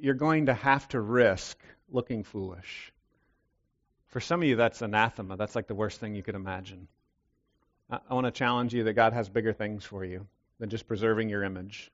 you're 0.00 0.14
going 0.14 0.46
to 0.46 0.54
have 0.54 0.88
to 0.88 1.00
risk 1.00 1.58
looking 1.90 2.24
foolish. 2.24 2.92
For 4.08 4.20
some 4.20 4.42
of 4.42 4.48
you, 4.48 4.56
that's 4.56 4.82
anathema. 4.82 5.36
That's 5.36 5.54
like 5.54 5.66
the 5.66 5.74
worst 5.74 6.00
thing 6.00 6.14
you 6.14 6.22
could 6.22 6.34
imagine. 6.34 6.88
I 7.90 8.14
want 8.14 8.26
to 8.26 8.30
challenge 8.30 8.74
you 8.74 8.84
that 8.84 8.94
God 8.94 9.12
has 9.12 9.28
bigger 9.28 9.52
things 9.52 9.84
for 9.84 10.04
you 10.04 10.26
than 10.58 10.68
just 10.68 10.86
preserving 10.86 11.28
your 11.28 11.42
image. 11.42 11.90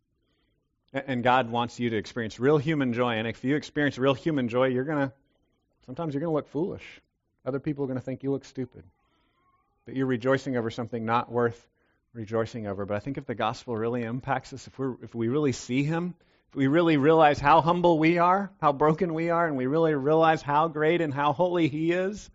And 0.92 1.23
God 1.23 1.50
wants 1.50 1.78
you 1.78 1.90
to 1.90 1.96
experience 1.96 2.38
real 2.38 2.58
human 2.58 2.92
joy. 2.92 3.14
And 3.14 3.26
if 3.26 3.42
you 3.44 3.56
experience 3.56 3.99
real 3.99 4.14
human 4.14 4.49
joy, 4.49 4.68
you're 4.68 4.84
going 4.84 5.08
to, 5.08 5.12
sometimes 5.87 6.14
you're 6.14 6.20
going 6.20 6.30
to 6.30 6.34
look 6.34 6.49
foolish. 6.49 6.84
Other 7.44 7.61
people 7.61 7.84
are 7.84 7.88
going 7.88 7.99
to 7.99 8.04
think 8.04 8.23
you 8.23 8.30
look 8.30 8.44
stupid 8.44 8.84
that 9.87 9.94
you're 9.94 10.06
rejoicing 10.06 10.56
over 10.56 10.70
something 10.70 11.04
not 11.04 11.30
worth 11.30 11.68
rejoicing 12.14 12.66
over. 12.66 12.87
But 12.87 12.97
I 12.97 13.00
think 13.00 13.18
if 13.18 13.26
the 13.26 13.35
gospel 13.35 13.76
really 13.76 14.02
impacts 14.02 14.52
us, 14.52 14.66
if, 14.66 14.78
we're, 14.78 14.94
if 15.02 15.14
we 15.14 15.28
really 15.28 15.52
see 15.52 15.83
Him, 15.83 16.14
if 16.49 16.56
we 16.56 16.68
really 16.68 16.97
realize 16.97 17.38
how 17.38 17.61
humble 17.61 17.99
we 17.99 18.18
are, 18.18 18.50
how 18.61 18.73
broken 18.73 19.12
we 19.12 19.30
are, 19.30 19.47
and 19.47 19.56
we 19.56 19.66
really 19.66 19.94
realize 19.94 20.40
how 20.40 20.68
great 20.68 21.00
and 21.00 21.12
how 21.12 21.33
holy 21.33 21.68
He 21.68 21.92
is, 21.92 22.30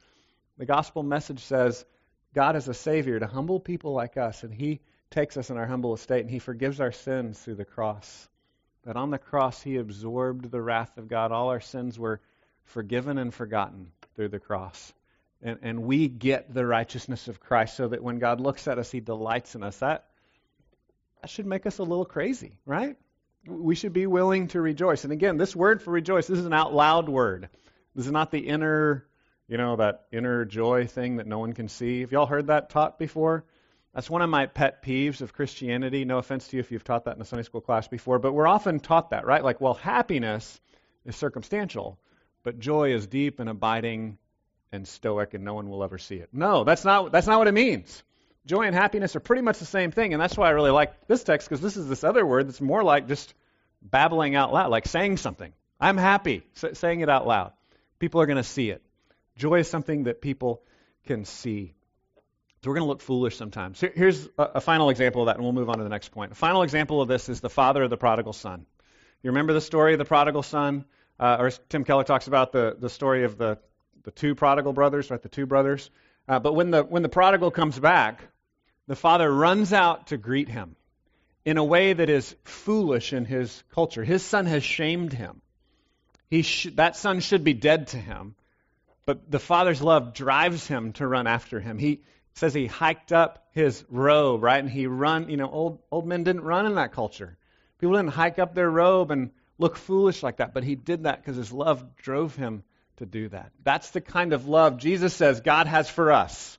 the 0.57 0.65
gospel 0.65 1.01
message 1.01 1.39
says 1.39 1.86
God 2.33 2.55
is 2.55 2.67
a 2.67 2.74
Savior 2.74 3.19
to 3.19 3.27
humble 3.27 3.59
people 3.59 3.93
like 3.93 4.17
us, 4.17 4.43
and 4.43 4.53
He 4.53 4.81
takes 5.09 5.38
us 5.38 5.50
in 5.50 5.57
our 5.57 5.65
humble 5.65 5.93
estate, 5.93 6.21
and 6.21 6.29
He 6.29 6.39
forgives 6.39 6.79
our 6.79 6.91
sins 6.91 7.39
through 7.39 7.55
the 7.55 7.65
cross. 7.65 8.27
That 8.83 8.98
on 8.98 9.09
the 9.09 9.17
cross 9.17 9.62
He 9.62 9.77
absorbed 9.77 10.51
the 10.51 10.62
wrath 10.62 10.98
of 10.98 11.07
God. 11.07 11.31
All 11.31 11.50
our 11.50 11.62
sins 11.62 11.98
were 11.98 12.21
forgiven 12.65 13.17
and 13.17 13.33
forgotten 13.33 13.91
through 14.15 14.29
the 14.29 14.39
cross 14.39 14.93
and, 15.41 15.60
and 15.62 15.84
we 15.84 16.08
get 16.08 16.53
the 16.53 16.65
righteousness 16.65 17.27
of 17.27 17.39
Christ 17.39 17.77
so 17.77 17.88
that 17.88 18.03
when 18.03 18.19
God 18.19 18.41
looks 18.41 18.67
at 18.67 18.77
us, 18.77 18.91
he 18.91 19.00
delights 19.00 19.55
in 19.55 19.63
us. 19.63 19.77
That, 19.77 20.05
that 21.22 21.29
should 21.29 21.46
make 21.46 21.65
us 21.65 21.77
a 21.77 21.84
little 21.84 22.05
crazy, 22.05 22.58
right? 22.65 22.98
We 23.48 23.75
should 23.75 23.93
be 23.93 24.05
willing 24.05 24.50
to 24.50 24.62
rejoice. 24.62 25.05
And 25.05 25.13
again, 25.13 25.38
this 25.38 25.55
word 25.55 25.81
for 25.81 25.91
rejoice, 25.91 26.27
this 26.27 26.39
is 26.39 26.46
an 26.46 26.53
out 26.53 26.74
loud 26.74 27.08
word. 27.08 27.50
This 27.96 28.05
is 28.05 28.12
not 28.12 28.31
the 28.31 28.39
inner, 28.39 29.05
you 29.48 29.58
know, 29.58 29.77
that 29.77 30.05
inner 30.12 30.46
joy 30.46 30.88
thing 30.88 31.17
that 31.17 31.27
no 31.27 31.39
one 31.39 31.53
can 31.53 31.69
see. 31.69 32.01
Have 32.01 32.12
y'all 32.12 32.25
heard 32.25 32.48
that 32.48 32.69
taught 32.69 33.00
before? 33.00 33.46
That's 33.93 34.10
one 34.10 34.22
of 34.22 34.29
my 34.29 34.46
pet 34.46 34.84
peeves 34.84 35.22
of 35.22 35.34
Christianity. 35.34 36.05
No 36.05 36.19
offense 36.19 36.48
to 36.50 36.58
you 36.58 36.60
if 36.60 36.72
you've 36.72 36.84
taught 36.84 37.05
that 37.05 37.15
in 37.15 37.22
a 37.22 37.25
Sunday 37.25 37.43
school 37.43 37.62
class 37.62 37.88
before, 37.88 38.19
but 38.19 38.34
we're 38.34 38.48
often 38.48 38.79
taught 38.79 39.10
that, 39.12 39.25
right? 39.25 39.43
Like, 39.43 39.62
well, 39.62 39.74
happiness 39.74 40.60
is 41.05 41.15
circumstantial, 41.15 41.98
but 42.43 42.60
joy 42.60 42.93
is 42.93 43.08
deep 43.08 43.39
and 43.39 43.50
abiding 43.50 44.17
and 44.71 44.88
stoic 44.88 45.33
and 45.33 45.43
no 45.43 45.53
one 45.53 45.69
will 45.69 45.83
ever 45.83 45.97
see 45.97 46.15
it. 46.15 46.29
No, 46.31 46.63
that's 46.63 46.85
not, 46.85 47.11
that's 47.11 47.27
not 47.27 47.39
what 47.39 47.47
it 47.47 47.53
means. 47.53 48.03
Joy 48.45 48.63
and 48.63 48.75
happiness 48.75 49.15
are 49.15 49.19
pretty 49.19 49.41
much 49.41 49.59
the 49.59 49.65
same 49.65 49.91
thing, 49.91 50.13
and 50.13 50.21
that's 50.21 50.38
why 50.38 50.47
I 50.47 50.51
really 50.51 50.71
like 50.71 51.07
this 51.07 51.23
text 51.23 51.47
because 51.47 51.61
this 51.61 51.77
is 51.77 51.88
this 51.88 52.03
other 52.03 52.25
word 52.25 52.47
that's 52.47 52.61
more 52.61 52.83
like 52.83 53.07
just 53.07 53.33
babbling 53.81 54.35
out 54.35 54.53
loud, 54.53 54.71
like 54.71 54.88
saying 54.88 55.17
something. 55.17 55.53
I'm 55.79 55.97
happy, 55.97 56.43
saying 56.53 57.01
it 57.01 57.09
out 57.09 57.27
loud. 57.27 57.53
People 57.99 58.21
are 58.21 58.25
going 58.25 58.38
to 58.38 58.43
see 58.43 58.69
it. 58.69 58.81
Joy 59.38 59.59
is 59.59 59.69
something 59.69 60.05
that 60.05 60.21
people 60.21 60.61
can 61.05 61.25
see. 61.25 61.73
So 62.61 62.69
we're 62.69 62.75
going 62.75 62.85
to 62.85 62.89
look 62.89 63.01
foolish 63.01 63.38
sometimes. 63.38 63.79
Here's 63.79 64.27
a, 64.38 64.59
final 64.59 64.89
example 64.89 65.21
of 65.21 65.27
that, 65.27 65.35
and 65.35 65.43
we'll 65.43 65.53
move 65.53 65.69
on 65.69 65.77
to 65.77 65.83
the 65.83 65.89
next 65.89 66.09
point. 66.09 66.33
A 66.33 66.35
final 66.35 66.63
example 66.63 67.01
of 67.01 67.07
this 67.07 67.29
is 67.29 67.39
the 67.39 67.49
father 67.49 67.83
of 67.83 67.89
the 67.89 67.97
prodigal 67.97 68.33
son. 68.33 68.65
You 69.23 69.31
remember 69.31 69.53
the 69.53 69.61
story 69.61 69.93
of 69.93 69.99
the 69.99 70.05
prodigal 70.05 70.43
son? 70.43 70.83
Uh, 71.17 71.38
or 71.39 71.51
Tim 71.69 71.85
Keller 71.85 72.03
talks 72.03 72.27
about 72.27 72.51
the, 72.51 72.75
the 72.77 72.89
story 72.89 73.23
of 73.23 73.38
the, 73.38 73.59
the 74.03 74.12
two 74.12 74.36
prodigal 74.36 74.74
brothers, 74.74 75.10
right? 75.12 75.22
The 75.22 75.29
two 75.29 75.46
brothers. 75.46 75.89
Uh, 76.27 76.39
but 76.39 76.53
when 76.53 76.72
the, 76.72 76.84
when 76.84 77.03
the 77.03 77.10
prodigal 77.10 77.51
comes 77.51 77.77
back, 77.79 78.22
the 78.88 78.96
father 78.96 79.32
runs 79.32 79.74
out 79.74 80.08
to 80.08 80.18
greet 80.18 80.50
him 80.50 80.75
in 81.46 81.58
a 81.58 81.63
way 81.63 81.94
that 81.94 82.10
is 82.10 82.36
foolish 82.44 83.13
in 83.13 83.25
his 83.25 83.63
culture. 83.74 84.03
His 84.03 84.24
son 84.24 84.46
has 84.46 84.63
shamed 84.63 85.13
him. 85.13 85.41
He 86.29 86.44
sh- 86.44 86.70
that 86.75 86.96
son 86.96 87.22
should 87.22 87.44
be 87.44 87.53
dead 87.53 87.88
to 87.88 87.98
him. 87.98 88.36
But 89.06 89.32
the 89.32 89.39
father's 89.39 89.82
love 89.82 90.13
drives 90.13 90.68
him 90.68 90.94
to 90.94 91.08
run 91.08 91.25
after 91.25 91.60
him. 91.60 91.79
He 91.79 92.01
says 92.34 92.53
he 92.53 92.68
hiked 92.68 93.12
up 93.12 93.48
his 93.51 93.84
robe, 93.89 94.44
right? 94.44 94.60
And 94.60 94.70
he 94.70 94.86
run, 94.86 95.29
you 95.29 95.38
know, 95.38 95.50
old 95.50 95.79
old 95.91 96.06
men 96.06 96.24
didn't 96.24 96.44
run 96.44 96.68
in 96.68 96.75
that 96.75 96.94
culture. 96.94 97.38
People 97.79 97.96
didn't 97.96 98.12
hike 98.12 98.38
up 98.38 98.53
their 98.53 98.70
robe 98.70 99.10
and 99.10 99.32
look 99.58 99.77
foolish 99.77 100.22
like 100.22 100.38
that, 100.38 100.53
but 100.53 100.63
he 100.63 100.75
did 100.75 101.03
that 101.03 101.22
because 101.22 101.38
his 101.38 101.51
love 101.51 101.96
drove 101.96 102.36
him 102.36 102.63
to 103.00 103.06
do 103.06 103.29
that. 103.29 103.51
That's 103.63 103.91
the 103.91 104.01
kind 104.01 104.34
of 104.34 104.48
love 104.48 104.77
Jesus 104.77 105.13
says 105.13 105.41
God 105.41 105.68
has 105.68 105.89
for 105.89 106.12
us. 106.12 106.58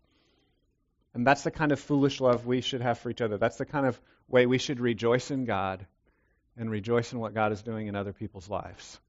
And 1.15 1.27
that's 1.27 1.43
the 1.43 1.51
kind 1.51 1.73
of 1.73 1.81
foolish 1.81 2.21
love 2.21 2.47
we 2.47 2.61
should 2.61 2.83
have 2.83 2.99
for 2.99 3.11
each 3.11 3.21
other. 3.21 3.39
That's 3.39 3.57
the 3.57 3.65
kind 3.65 3.87
of 3.87 4.01
way 4.29 4.47
we 4.47 4.59
should 4.59 4.81
rejoice 4.81 5.31
in 5.31 5.45
God 5.45 5.87
and 6.57 6.71
rejoice 6.71 7.13
in 7.13 7.19
what 7.19 7.35
God 7.35 7.53
is 7.53 7.63
doing 7.63 7.87
in 7.87 7.97
other 7.97 8.13
people's 8.13 8.49
lives. 8.49 9.01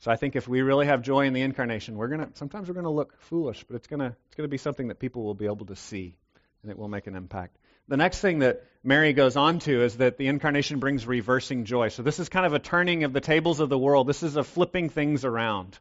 So 0.00 0.10
I 0.10 0.16
think 0.16 0.36
if 0.36 0.46
we 0.46 0.62
really 0.62 0.86
have 0.86 1.02
joy 1.02 1.26
in 1.26 1.32
the 1.32 1.42
incarnation, 1.42 1.96
we're 1.96 2.08
gonna 2.08 2.30
sometimes 2.34 2.68
we're 2.68 2.74
gonna 2.74 2.90
look 2.90 3.20
foolish, 3.22 3.64
but 3.64 3.76
it's 3.76 3.88
gonna 3.88 4.16
it's 4.26 4.36
gonna 4.36 4.48
be 4.48 4.58
something 4.58 4.88
that 4.88 5.00
people 5.00 5.24
will 5.24 5.34
be 5.34 5.46
able 5.46 5.66
to 5.66 5.76
see, 5.76 6.16
and 6.62 6.70
it 6.70 6.78
will 6.78 6.88
make 6.88 7.08
an 7.08 7.16
impact. 7.16 7.56
The 7.88 7.96
next 7.96 8.20
thing 8.20 8.40
that 8.40 8.64
Mary 8.84 9.12
goes 9.12 9.36
on 9.36 9.58
to 9.60 9.82
is 9.82 9.96
that 9.96 10.18
the 10.18 10.28
incarnation 10.28 10.78
brings 10.78 11.06
reversing 11.06 11.64
joy. 11.64 11.88
So 11.88 12.02
this 12.02 12.20
is 12.20 12.28
kind 12.28 12.46
of 12.46 12.52
a 12.52 12.58
turning 12.58 13.04
of 13.04 13.12
the 13.12 13.20
tables 13.20 13.60
of 13.60 13.70
the 13.70 13.78
world. 13.78 14.06
This 14.06 14.22
is 14.22 14.36
a 14.36 14.44
flipping 14.44 14.88
things 14.88 15.24
around. 15.24 15.78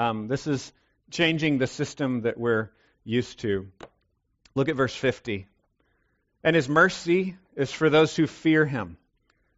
Um, 0.00 0.28
this 0.28 0.46
is 0.46 0.72
changing 1.10 1.58
the 1.58 1.66
system 1.66 2.22
that 2.22 2.38
we're 2.38 2.70
used 3.04 3.40
to. 3.40 3.68
Look 4.54 4.70
at 4.70 4.76
verse 4.76 4.94
50. 4.94 5.46
And 6.42 6.56
his 6.56 6.70
mercy 6.70 7.36
is 7.54 7.70
for 7.70 7.90
those 7.90 8.16
who 8.16 8.26
fear 8.26 8.64
him 8.64 8.96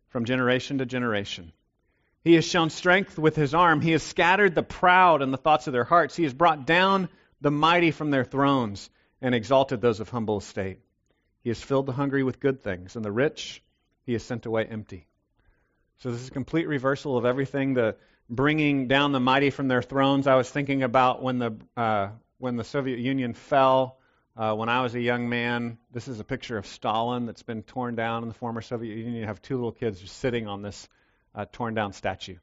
from 0.09 0.25
generation 0.25 0.79
to 0.79 0.85
generation. 0.85 1.53
He 2.25 2.35
has 2.35 2.45
shown 2.45 2.71
strength 2.71 3.21
with 3.21 3.37
his 3.37 3.55
arm. 3.55 3.81
He 3.81 3.93
has 3.93 4.03
scattered 4.03 4.57
the 4.57 4.65
proud 4.65 5.23
in 5.23 5.31
the 5.31 5.37
thoughts 5.37 5.69
of 5.69 5.73
their 5.73 5.85
hearts. 5.85 6.17
He 6.17 6.25
has 6.25 6.35
brought 6.35 6.67
down 6.67 7.09
the 7.41 7.53
mighty 7.53 7.93
from 7.93 8.11
their 8.11 8.25
thrones 8.25 8.91
and 9.21 9.37
exalted 9.37 9.81
those 9.81 10.01
of 10.01 10.09
humble 10.09 10.39
estate. 10.39 10.81
He 11.45 11.51
has 11.51 11.63
filled 11.63 11.87
the 11.87 11.93
hungry 11.93 12.25
with 12.25 12.41
good 12.41 12.63
things, 12.63 12.97
and 12.97 13.05
the 13.05 13.13
rich 13.13 13.63
he 14.07 14.15
has 14.15 14.25
sent 14.25 14.47
away 14.47 14.65
empty. 14.65 15.07
So 15.99 16.11
this 16.11 16.21
is 16.21 16.29
a 16.29 16.33
complete 16.33 16.67
reversal 16.67 17.17
of 17.17 17.25
everything. 17.25 17.75
The 17.75 17.95
bringing 18.33 18.89
down 18.89 19.13
the 19.13 19.21
mighty 19.21 19.51
from 19.51 19.69
their 19.69 19.83
thrones. 19.83 20.27
I 20.27 20.37
was 20.37 20.51
thinking 20.51 20.83
about 20.83 21.23
when 21.23 21.39
the 21.39 21.55
uh, 21.77 22.09
when 22.39 22.57
the 22.57 22.65
Soviet 22.65 22.99
Union 22.99 23.35
fell. 23.35 23.99
Uh, 24.35 24.55
when 24.55 24.71
I 24.71 24.81
was 24.81 24.95
a 24.95 25.01
young 25.01 25.29
man, 25.29 25.77
this 25.93 26.09
is 26.09 26.19
a 26.19 26.25
picture 26.25 26.57
of 26.57 26.67
Stalin 26.67 27.27
that's 27.27 27.43
been 27.43 27.63
torn 27.63 27.95
down 27.95 28.23
in 28.23 28.29
the 28.29 28.35
former 28.35 28.63
Soviet 28.63 28.97
Union. 28.97 29.15
You 29.17 29.27
have 29.27 29.43
two 29.43 29.57
little 29.57 29.73
kids 29.73 30.01
just 30.01 30.17
sitting 30.17 30.49
on 30.49 30.63
this 30.63 30.89
uh, 31.35 31.45
torn 31.53 31.75
down 31.75 31.93
statue. 31.93 32.37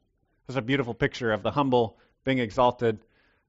It's 0.48 0.56
a 0.56 0.62
beautiful 0.62 0.94
picture 0.94 1.32
of 1.32 1.42
the 1.42 1.50
humble 1.50 1.98
being 2.24 2.38
exalted 2.38 3.00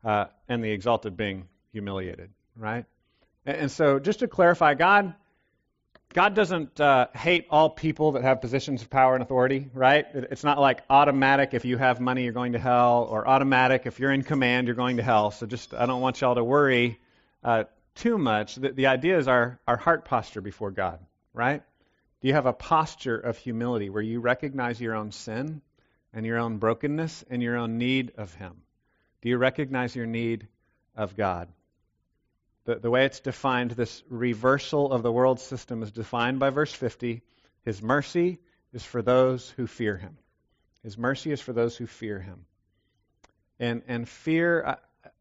uh, 0.02 0.26
and 0.48 0.64
the 0.64 0.70
exalted 0.70 1.18
being 1.18 1.48
humiliated, 1.72 2.30
right? 2.56 2.86
And, 3.44 3.56
and, 3.56 3.70
so, 3.70 3.98
just 3.98 4.20
to 4.20 4.28
clarify, 4.28 4.72
God, 4.72 5.14
God 6.12 6.34
doesn't 6.34 6.80
uh, 6.80 7.06
hate 7.14 7.46
all 7.50 7.70
people 7.70 8.12
that 8.12 8.22
have 8.22 8.40
positions 8.40 8.82
of 8.82 8.90
power 8.90 9.14
and 9.14 9.22
authority, 9.22 9.70
right? 9.72 10.06
It's 10.12 10.42
not 10.42 10.58
like 10.58 10.82
automatic 10.90 11.54
if 11.54 11.64
you 11.64 11.78
have 11.78 12.00
money 12.00 12.24
you're 12.24 12.32
going 12.32 12.54
to 12.54 12.58
hell, 12.58 13.06
or 13.08 13.28
automatic 13.28 13.86
if 13.86 14.00
you're 14.00 14.10
in 14.10 14.24
command 14.24 14.66
you're 14.66 14.74
going 14.74 14.96
to 14.96 15.04
hell. 15.04 15.30
So, 15.30 15.46
just 15.46 15.72
I 15.72 15.86
don't 15.86 16.00
want 16.00 16.20
y'all 16.20 16.34
to 16.34 16.42
worry 16.42 16.98
uh, 17.44 17.64
too 17.94 18.18
much. 18.18 18.56
The, 18.56 18.72
the 18.72 18.86
idea 18.88 19.18
is 19.18 19.28
our 19.28 19.60
our 19.68 19.76
heart 19.76 20.04
posture 20.04 20.40
before 20.40 20.72
God, 20.72 20.98
right? 21.32 21.62
Do 22.20 22.28
you 22.28 22.34
have 22.34 22.46
a 22.46 22.52
posture 22.52 23.16
of 23.16 23.38
humility 23.38 23.88
where 23.88 24.02
you 24.02 24.18
recognize 24.20 24.80
your 24.80 24.96
own 24.96 25.12
sin 25.12 25.62
and 26.12 26.26
your 26.26 26.38
own 26.38 26.58
brokenness 26.58 27.24
and 27.30 27.40
your 27.40 27.56
own 27.56 27.78
need 27.78 28.12
of 28.18 28.34
Him? 28.34 28.62
Do 29.22 29.28
you 29.28 29.38
recognize 29.38 29.94
your 29.94 30.06
need 30.06 30.48
of 30.96 31.16
God? 31.16 31.48
The, 32.64 32.76
the 32.76 32.90
way 32.90 33.04
it's 33.04 33.20
defined, 33.20 33.72
this 33.72 34.02
reversal 34.08 34.92
of 34.92 35.02
the 35.02 35.12
world 35.12 35.40
system 35.40 35.82
is 35.82 35.90
defined 35.90 36.38
by 36.38 36.50
verse 36.50 36.72
50. 36.72 37.22
His 37.64 37.82
mercy 37.82 38.38
is 38.72 38.84
for 38.84 39.02
those 39.02 39.50
who 39.50 39.66
fear 39.66 39.96
Him. 39.96 40.16
His 40.82 40.96
mercy 40.96 41.32
is 41.32 41.40
for 41.40 41.52
those 41.52 41.76
who 41.76 41.86
fear 41.86 42.20
Him. 42.20 42.44
And, 43.58 43.82
and 43.88 44.08
fear, 44.08 44.64
I, 44.64 44.76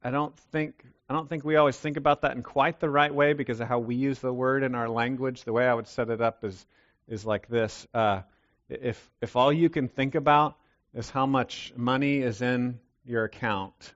I 0.08 0.12
don't 0.12 0.38
think 0.52 0.84
I 1.10 1.14
don't 1.14 1.28
think 1.28 1.44
we 1.44 1.56
always 1.56 1.76
think 1.76 1.98
about 1.98 2.22
that 2.22 2.36
in 2.36 2.44
quite 2.44 2.80
the 2.80 2.90
right 2.90 3.14
way 3.14 3.34
because 3.34 3.60
of 3.60 3.68
how 3.68 3.80
we 3.80 3.96
use 3.96 4.20
the 4.20 4.32
word 4.32 4.62
in 4.62 4.76
our 4.76 4.88
language. 4.88 5.44
The 5.44 5.52
way 5.52 5.68
I 5.68 5.74
would 5.74 5.88
set 5.88 6.10
it 6.12 6.22
up 6.22 6.44
is 6.44 6.66
is 7.08 7.26
like 7.26 7.48
this. 7.48 7.88
Uh, 7.94 8.22
if, 8.70 9.10
if 9.20 9.36
all 9.36 9.52
you 9.52 9.70
can 9.70 9.88
think 9.88 10.16
about 10.16 10.56
is 10.94 11.10
how 11.10 11.26
much 11.26 11.74
money 11.76 12.20
is 12.20 12.42
in 12.42 12.80
your 13.04 13.24
account, 13.24 13.94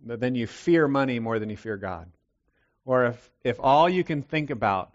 then 0.00 0.34
you 0.34 0.46
fear 0.46 0.88
money 0.88 1.20
more 1.20 1.38
than 1.38 1.50
you 1.50 1.56
fear 1.56 1.76
God. 1.76 2.10
Or 2.90 3.04
if, 3.04 3.30
if 3.44 3.60
all 3.60 3.88
you 3.88 4.02
can 4.02 4.22
think 4.22 4.50
about 4.50 4.90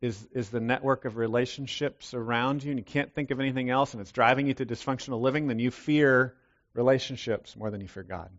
is, 0.00 0.26
is 0.32 0.48
the 0.48 0.60
network 0.60 1.04
of 1.04 1.18
relationships 1.18 2.14
around 2.14 2.64
you 2.64 2.70
and 2.70 2.78
you 2.78 2.84
can't 2.84 3.12
think 3.12 3.30
of 3.30 3.38
anything 3.38 3.68
else 3.68 3.92
and 3.92 4.00
it's 4.00 4.12
driving 4.12 4.46
you 4.46 4.54
to 4.54 4.64
dysfunctional 4.64 5.20
living, 5.20 5.46
then 5.46 5.58
you 5.58 5.70
fear 5.70 6.34
relationships 6.72 7.54
more 7.54 7.70
than 7.70 7.82
you 7.82 7.86
fear 7.86 8.02
God. 8.02 8.30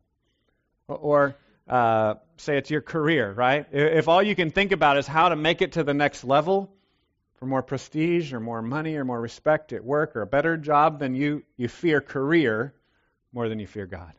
Or 0.88 1.36
uh, 1.70 2.16
say 2.38 2.58
it's 2.58 2.72
your 2.72 2.82
career, 2.82 3.32
right? 3.32 3.68
If 3.72 4.08
all 4.08 4.24
you 4.24 4.36
can 4.36 4.50
think 4.50 4.72
about 4.72 4.98
is 4.98 5.06
how 5.06 5.30
to 5.30 5.36
make 5.36 5.62
it 5.62 5.74
to 5.74 5.84
the 5.84 5.94
next 5.94 6.24
level, 6.24 6.74
for 7.36 7.46
more 7.46 7.62
prestige 7.62 8.34
or 8.34 8.40
more 8.40 8.64
money 8.64 8.96
or 8.96 9.06
more 9.06 9.22
respect 9.22 9.72
at 9.72 9.86
work 9.86 10.16
or 10.16 10.24
a 10.24 10.28
better 10.28 10.58
job, 10.58 10.98
then 10.98 11.14
you, 11.14 11.44
you 11.58 11.68
fear 11.68 12.02
career 12.02 12.74
more 13.32 13.50
than 13.50 13.60
you 13.60 13.68
fear 13.68 13.86
God. 13.86 14.14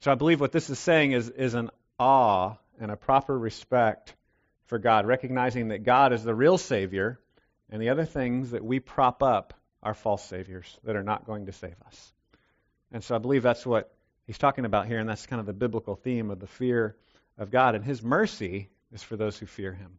So 0.00 0.12
I 0.12 0.14
believe 0.14 0.42
what 0.42 0.52
this 0.52 0.68
is 0.68 0.78
saying 0.78 1.12
is, 1.12 1.30
is 1.30 1.54
an 1.54 1.70
awe 1.98 2.56
and 2.80 2.90
a 2.90 2.96
proper 2.96 3.36
respect 3.38 4.14
for 4.66 4.78
God, 4.78 5.06
recognizing 5.06 5.68
that 5.68 5.84
God 5.84 6.12
is 6.12 6.22
the 6.22 6.34
real 6.34 6.58
Savior, 6.58 7.18
and 7.70 7.80
the 7.80 7.90
other 7.90 8.04
things 8.04 8.50
that 8.50 8.64
we 8.64 8.80
prop 8.80 9.22
up 9.22 9.54
are 9.82 9.94
false 9.94 10.24
saviors 10.24 10.78
that 10.84 10.96
are 10.96 11.02
not 11.02 11.26
going 11.26 11.46
to 11.46 11.52
save 11.52 11.76
us. 11.86 12.12
And 12.92 13.02
so 13.02 13.14
I 13.14 13.18
believe 13.18 13.42
that's 13.42 13.66
what 13.66 13.92
he's 14.26 14.38
talking 14.38 14.64
about 14.64 14.86
here, 14.86 14.98
and 14.98 15.08
that's 15.08 15.26
kind 15.26 15.40
of 15.40 15.46
the 15.46 15.52
biblical 15.52 15.94
theme 15.94 16.30
of 16.30 16.40
the 16.40 16.46
fear 16.46 16.96
of 17.36 17.50
God. 17.50 17.74
And 17.74 17.84
his 17.84 18.02
mercy 18.02 18.68
is 18.92 19.02
for 19.02 19.16
those 19.16 19.38
who 19.38 19.46
fear 19.46 19.72
him. 19.72 19.98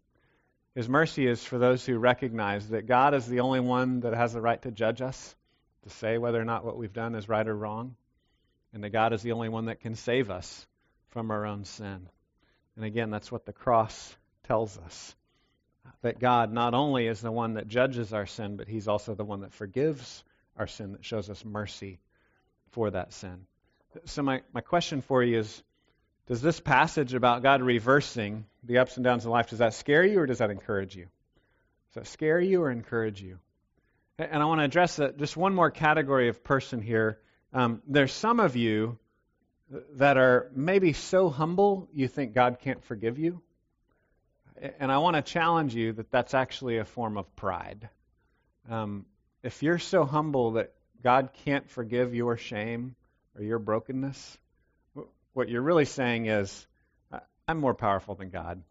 His 0.76 0.90
mercy 0.90 1.28
is 1.28 1.44
for 1.44 1.58
those 1.58 1.86
who 1.86 1.98
recognize 1.98 2.70
that 2.70 2.88
God 2.88 3.14
is 3.14 3.26
the 3.26 3.40
only 3.42 3.60
one 3.60 4.02
that 4.02 4.14
has 4.14 4.34
the 4.34 4.42
right 4.42 4.62
to 4.62 4.72
judge 4.72 5.02
us, 5.02 5.36
to 5.84 5.90
say 5.90 6.18
whether 6.18 6.40
or 6.40 6.46
not 6.46 6.66
what 6.66 6.78
we've 6.78 6.94
done 6.94 7.16
is 7.16 7.30
right 7.30 7.48
or 7.48 7.56
wrong, 7.56 7.96
and 8.74 8.84
that 8.84 8.92
God 8.92 9.14
is 9.14 9.22
the 9.22 9.32
only 9.32 9.50
one 9.50 9.66
that 9.66 9.82
can 9.82 9.96
save 9.96 10.30
us 10.30 10.68
from 11.10 11.32
our 11.32 11.46
own 11.46 11.66
sin. 11.66 12.08
And 12.80 12.86
again, 12.86 13.10
that's 13.10 13.30
what 13.30 13.46
the 13.46 13.52
cross 13.52 14.16
tells 14.48 14.78
us. 14.78 15.14
That 16.02 16.18
God 16.18 16.54
not 16.54 16.74
only 16.74 17.08
is 17.08 17.20
the 17.20 17.30
one 17.30 17.56
that 17.56 17.68
judges 17.68 18.14
our 18.14 18.26
sin, 18.26 18.56
but 18.56 18.70
He's 18.70 18.88
also 18.88 19.16
the 19.16 19.26
one 19.26 19.42
that 19.42 19.52
forgives 19.52 20.24
our 20.56 20.66
sin, 20.66 20.94
that 20.94 21.04
shows 21.04 21.30
us 21.30 21.44
mercy 21.44 22.00
for 22.72 22.90
that 22.90 23.12
sin. 23.12 23.48
So, 24.06 24.24
my, 24.24 24.44
my 24.54 24.62
question 24.62 25.02
for 25.02 25.22
you 25.22 25.40
is 25.40 25.64
does 26.28 26.42
this 26.42 26.62
passage 26.62 27.14
about 27.14 27.44
God 27.44 27.62
reversing 27.62 28.46
the 28.64 28.78
ups 28.78 28.96
and 28.96 29.04
downs 29.04 29.26
of 29.26 29.32
life, 29.32 29.50
does 29.50 29.60
that 29.60 29.74
scare 29.74 30.06
you 30.06 30.22
or 30.22 30.26
does 30.26 30.38
that 30.38 30.50
encourage 30.50 30.96
you? 30.96 31.08
Does 31.90 32.04
that 32.04 32.08
scare 32.08 32.40
you 32.40 32.62
or 32.62 32.72
encourage 32.72 33.22
you? 33.22 33.40
And 34.18 34.42
I 34.42 34.46
want 34.46 34.62
to 34.62 34.66
address 34.66 34.96
that, 34.96 35.18
just 35.18 35.36
one 35.36 35.54
more 35.54 35.70
category 35.70 36.30
of 36.30 36.46
person 36.46 36.82
here. 36.82 37.20
Um, 37.52 37.82
there's 37.90 38.14
some 38.14 38.40
of 38.40 38.56
you 38.56 38.98
that 39.94 40.18
are 40.18 40.50
maybe 40.56 40.94
so 40.94 41.30
humble 41.30 41.88
you 41.94 42.08
think 42.08 42.34
God 42.34 42.58
can't 42.60 42.84
forgive 42.84 43.20
you. 43.20 43.42
And 44.80 44.92
I 44.92 44.98
want 44.98 45.16
to 45.16 45.22
challenge 45.22 45.74
you 45.76 45.94
that 45.94 46.12
that's 46.12 46.34
actually 46.34 46.78
a 46.78 46.86
form 46.86 47.18
of 47.18 47.34
pride. 47.36 47.88
Um, 48.70 49.06
if 49.42 49.64
you're 49.64 49.80
so 49.80 50.04
humble 50.04 50.54
that 50.54 50.74
God 51.02 51.30
can't 51.46 51.70
forgive 51.70 52.14
your 52.14 52.36
shame 52.36 52.96
or 53.38 53.44
your 53.44 53.60
brokenness, 53.60 54.38
what 55.34 55.50
you're 55.50 55.62
really 55.62 55.86
saying 55.86 56.26
is, 56.26 56.68
I'm 57.48 57.60
more 57.60 57.74
powerful 57.74 58.16
than 58.16 58.30
God. 58.30 58.62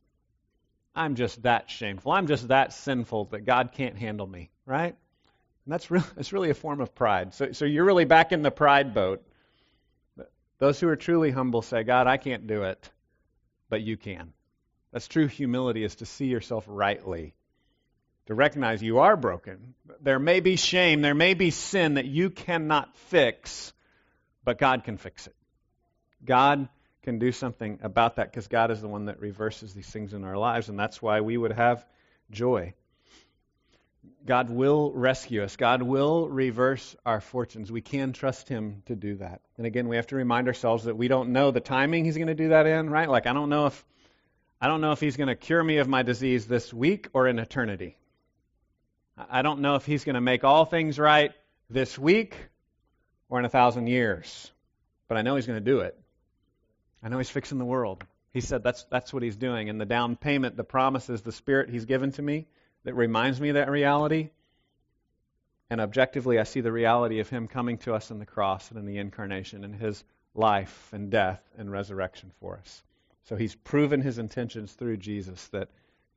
I'm 0.94 1.14
just 1.14 1.42
that 1.42 1.70
shameful. 1.70 2.12
I'm 2.12 2.26
just 2.26 2.48
that 2.48 2.72
sinful 2.72 3.26
that 3.26 3.44
God 3.44 3.72
can't 3.72 3.96
handle 3.96 4.26
me, 4.26 4.50
right? 4.66 4.94
And 5.64 5.72
that's 5.72 5.90
really, 5.90 6.06
that's 6.16 6.32
really 6.32 6.50
a 6.50 6.54
form 6.54 6.80
of 6.80 6.94
pride. 6.94 7.34
So, 7.34 7.52
so 7.52 7.64
you're 7.64 7.84
really 7.84 8.04
back 8.04 8.32
in 8.32 8.42
the 8.42 8.50
pride 8.50 8.94
boat. 8.94 9.22
Those 10.58 10.80
who 10.80 10.88
are 10.88 10.96
truly 10.96 11.30
humble 11.30 11.62
say, 11.62 11.84
God, 11.84 12.06
I 12.06 12.16
can't 12.16 12.46
do 12.46 12.64
it, 12.64 12.90
but 13.68 13.80
you 13.80 13.96
can. 13.96 14.32
That's 14.92 15.08
true 15.08 15.26
humility, 15.26 15.84
is 15.84 15.96
to 15.96 16.06
see 16.06 16.26
yourself 16.26 16.64
rightly, 16.66 17.34
to 18.26 18.34
recognize 18.34 18.82
you 18.82 18.98
are 18.98 19.16
broken. 19.16 19.74
There 20.00 20.18
may 20.18 20.40
be 20.40 20.56
shame, 20.56 21.00
there 21.02 21.14
may 21.14 21.34
be 21.34 21.50
sin 21.50 21.94
that 21.94 22.06
you 22.06 22.30
cannot 22.30 22.96
fix, 22.96 23.72
but 24.44 24.58
God 24.58 24.84
can 24.84 24.96
fix 24.96 25.26
it. 25.26 25.34
God 26.24 26.68
can 27.02 27.18
do 27.18 27.30
something 27.32 27.78
about 27.82 28.16
that 28.16 28.30
because 28.30 28.48
God 28.48 28.70
is 28.70 28.80
the 28.80 28.88
one 28.88 29.06
that 29.06 29.20
reverses 29.20 29.74
these 29.74 29.88
things 29.88 30.12
in 30.12 30.24
our 30.24 30.36
lives, 30.36 30.68
and 30.68 30.78
that's 30.78 31.00
why 31.00 31.20
we 31.20 31.36
would 31.36 31.52
have 31.52 31.84
joy. 32.30 32.74
God 34.28 34.50
will 34.50 34.92
rescue 34.92 35.42
us. 35.42 35.56
God 35.56 35.82
will 35.82 36.28
reverse 36.28 36.94
our 37.06 37.18
fortunes. 37.22 37.72
We 37.72 37.80
can 37.80 38.12
trust 38.12 38.46
Him 38.46 38.82
to 38.84 38.94
do 38.94 39.16
that. 39.16 39.40
And 39.56 39.66
again, 39.66 39.88
we 39.88 39.96
have 39.96 40.08
to 40.08 40.16
remind 40.16 40.48
ourselves 40.48 40.84
that 40.84 40.98
we 40.98 41.08
don't 41.08 41.30
know 41.30 41.50
the 41.50 41.60
timing 41.60 42.04
He's 42.04 42.16
going 42.16 42.28
to 42.28 42.34
do 42.34 42.50
that 42.50 42.66
in, 42.66 42.90
right? 42.90 43.08
Like 43.08 43.26
I 43.26 43.32
don't 43.32 43.48
know 43.48 43.64
if 43.66 43.84
I 44.60 44.68
don't 44.68 44.82
know 44.82 44.92
if 44.92 45.00
He's 45.00 45.16
going 45.16 45.28
to 45.28 45.34
cure 45.34 45.64
me 45.64 45.78
of 45.78 45.88
my 45.88 46.02
disease 46.02 46.46
this 46.46 46.74
week 46.74 47.08
or 47.14 47.26
in 47.26 47.38
eternity. 47.38 47.96
I 49.30 49.40
don't 49.40 49.60
know 49.60 49.76
if 49.76 49.86
He's 49.86 50.04
going 50.04 50.14
to 50.14 50.20
make 50.20 50.44
all 50.44 50.66
things 50.66 50.98
right 50.98 51.32
this 51.70 51.98
week 51.98 52.36
or 53.30 53.38
in 53.38 53.46
a 53.46 53.48
thousand 53.48 53.86
years. 53.86 54.52
But 55.08 55.16
I 55.16 55.22
know 55.22 55.36
He's 55.36 55.46
going 55.46 55.58
to 55.58 55.64
do 55.64 55.80
it. 55.80 55.98
I 57.02 57.08
know 57.08 57.16
He's 57.16 57.30
fixing 57.30 57.56
the 57.56 57.64
world. 57.64 58.04
He 58.34 58.42
said 58.42 58.62
that's 58.62 58.84
that's 58.90 59.10
what 59.10 59.22
He's 59.22 59.36
doing. 59.36 59.70
And 59.70 59.80
the 59.80 59.86
down 59.86 60.16
payment, 60.16 60.54
the 60.54 60.64
promises, 60.64 61.22
the 61.22 61.32
Spirit 61.32 61.70
He's 61.70 61.86
given 61.86 62.12
to 62.12 62.20
me 62.20 62.46
that 62.88 62.94
reminds 62.94 63.38
me 63.38 63.50
of 63.50 63.56
that 63.56 63.70
reality. 63.70 64.30
And 65.68 65.78
objectively, 65.78 66.38
I 66.38 66.44
see 66.44 66.62
the 66.62 66.72
reality 66.72 67.20
of 67.20 67.28
Him 67.28 67.46
coming 67.46 67.76
to 67.78 67.92
us 67.92 68.10
in 68.10 68.18
the 68.18 68.24
cross 68.24 68.70
and 68.70 68.78
in 68.78 68.86
the 68.86 68.96
incarnation 68.96 69.62
and 69.62 69.74
His 69.74 70.02
life 70.34 70.88
and 70.94 71.10
death 71.10 71.42
and 71.58 71.70
resurrection 71.70 72.32
for 72.40 72.56
us. 72.56 72.82
So 73.24 73.36
He's 73.36 73.54
proven 73.54 74.00
His 74.00 74.16
intentions 74.16 74.72
through 74.72 74.96
Jesus 74.96 75.48
that 75.48 75.68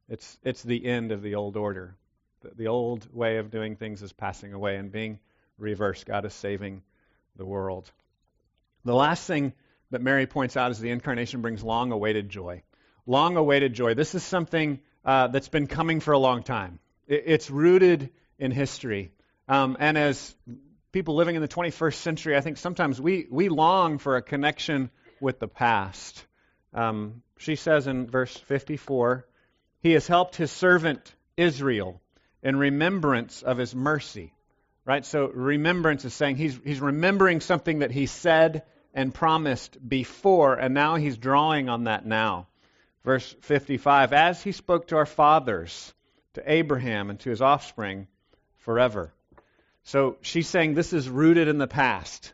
it's, 0.07 0.39
it's 0.45 0.63
the 0.63 0.85
end 0.85 1.11
of 1.11 1.21
the 1.21 1.35
old 1.35 1.57
order. 1.57 1.97
The, 2.39 2.51
the 2.55 2.67
old 2.67 3.05
way 3.13 3.35
of 3.35 3.51
doing 3.51 3.75
things 3.75 4.01
is 4.01 4.13
passing 4.13 4.53
away 4.53 4.77
and 4.77 4.93
being 4.93 5.19
reversed. 5.57 6.05
God 6.05 6.23
is 6.23 6.33
saving 6.33 6.83
the 7.35 7.45
world. 7.45 7.91
The 8.85 8.95
last 8.95 9.27
thing 9.27 9.51
that 9.89 10.01
Mary 10.01 10.25
points 10.25 10.55
out 10.55 10.71
is 10.71 10.79
the 10.79 10.91
incarnation 10.91 11.41
brings 11.41 11.65
long 11.65 11.91
awaited 11.91 12.29
joy. 12.29 12.63
Long 13.05 13.35
awaited 13.35 13.73
joy. 13.73 13.93
This 13.93 14.15
is 14.15 14.23
something 14.23 14.79
uh, 15.05 15.27
that's 15.27 15.49
been 15.49 15.67
coming 15.67 15.99
for 15.99 16.11
a 16.11 16.19
long 16.19 16.43
time. 16.43 16.79
It, 17.07 17.23
it's 17.25 17.49
rooted 17.49 18.09
in 18.37 18.51
history. 18.51 19.11
Um, 19.47 19.77
and 19.79 19.97
as 19.97 20.35
people 20.91 21.15
living 21.15 21.35
in 21.35 21.41
the 21.41 21.47
21st 21.47 21.95
century, 21.95 22.35
I 22.35 22.41
think 22.41 22.57
sometimes 22.57 22.99
we, 22.99 23.27
we 23.29 23.49
long 23.49 23.97
for 23.97 24.17
a 24.17 24.21
connection 24.21 24.91
with 25.19 25.39
the 25.39 25.47
past. 25.47 26.25
Um, 26.73 27.21
she 27.37 27.55
says 27.55 27.87
in 27.87 28.07
verse 28.07 28.35
54 28.35 29.25
He 29.81 29.91
has 29.93 30.07
helped 30.07 30.35
His 30.35 30.51
servant 30.51 31.13
Israel 31.37 32.01
in 32.43 32.55
remembrance 32.55 33.41
of 33.41 33.57
His 33.57 33.75
mercy. 33.75 34.33
Right? 34.83 35.05
So 35.05 35.27
remembrance 35.27 36.05
is 36.05 36.13
saying 36.13 36.37
he's, 36.37 36.59
he's 36.63 36.81
remembering 36.81 37.39
something 37.39 37.79
that 37.79 37.91
He 37.91 38.07
said 38.07 38.63
and 38.93 39.13
promised 39.13 39.77
before, 39.87 40.55
and 40.55 40.73
now 40.73 40.95
He's 40.95 41.17
drawing 41.17 41.69
on 41.69 41.85
that 41.85 42.05
now. 42.05 42.47
Verse 43.03 43.35
55 43.41 44.13
As 44.13 44.41
he 44.41 44.51
spoke 44.51 44.87
to 44.87 44.97
our 44.97 45.05
fathers, 45.05 45.93
to 46.33 46.51
Abraham, 46.51 47.09
and 47.09 47.19
to 47.21 47.29
his 47.29 47.41
offspring 47.41 48.07
forever. 48.59 49.13
So 49.83 50.17
she's 50.21 50.47
saying 50.47 50.73
this 50.73 50.93
is 50.93 51.09
rooted 51.09 51.47
in 51.47 51.57
the 51.57 51.67
past. 51.67 52.33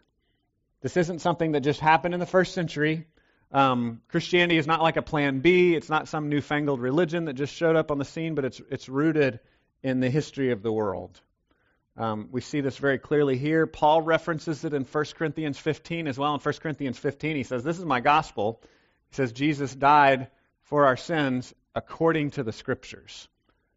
This 0.82 0.97
isn't 0.97 1.19
something 1.19 1.53
that 1.53 1.62
just 1.62 1.80
happened 1.80 2.13
in 2.13 2.19
the 2.19 2.25
first 2.25 2.53
century. 2.53 3.08
Um, 3.51 4.01
Christianity 4.10 4.58
is 4.58 4.67
not 4.67 4.82
like 4.82 4.97
a 4.97 5.01
plan 5.01 5.39
B. 5.39 5.73
It's 5.73 5.89
not 5.89 6.08
some 6.08 6.30
newfangled 6.30 6.82
religion 6.82 7.25
that 7.25 7.34
just 7.34 7.53
showed 7.53 7.75
up 7.75 7.89
on 7.89 7.97
the 7.97 8.06
scene, 8.06 8.36
but 8.36 8.45
it's, 8.45 8.62
it's 8.69 8.89
rooted 8.89 9.39
in 9.82 10.01
the 10.01 10.10
history 10.10 10.51
of 10.51 10.62
the 10.62 10.71
world. 10.71 11.19
Um, 11.95 12.30
we 12.32 12.41
see 12.41 12.62
this 12.62 12.77
very 12.77 12.99
clearly 12.99 13.38
here. 13.38 13.65
Paul 13.65 14.01
references 14.01 14.63
it 14.65 14.73
in 14.73 14.84
1 14.84 15.06
Corinthians 15.17 15.58
15 15.58 16.08
as 16.08 16.17
well. 16.17 16.36
In 16.36 16.41
1 16.41 16.53
Corinthians 16.62 16.99
15, 16.99 17.36
he 17.36 17.43
says, 17.43 17.63
This 17.63 17.80
is 17.80 17.86
my 17.86 18.01
gospel. 18.01 18.62
He 19.10 19.15
says, 19.15 19.32
Jesus 19.32 19.73
died 19.73 20.27
for 20.67 20.86
our 20.86 20.97
sins 20.97 21.53
according 21.75 22.32
to 22.32 22.43
the 22.43 22.51
Scriptures. 22.51 23.27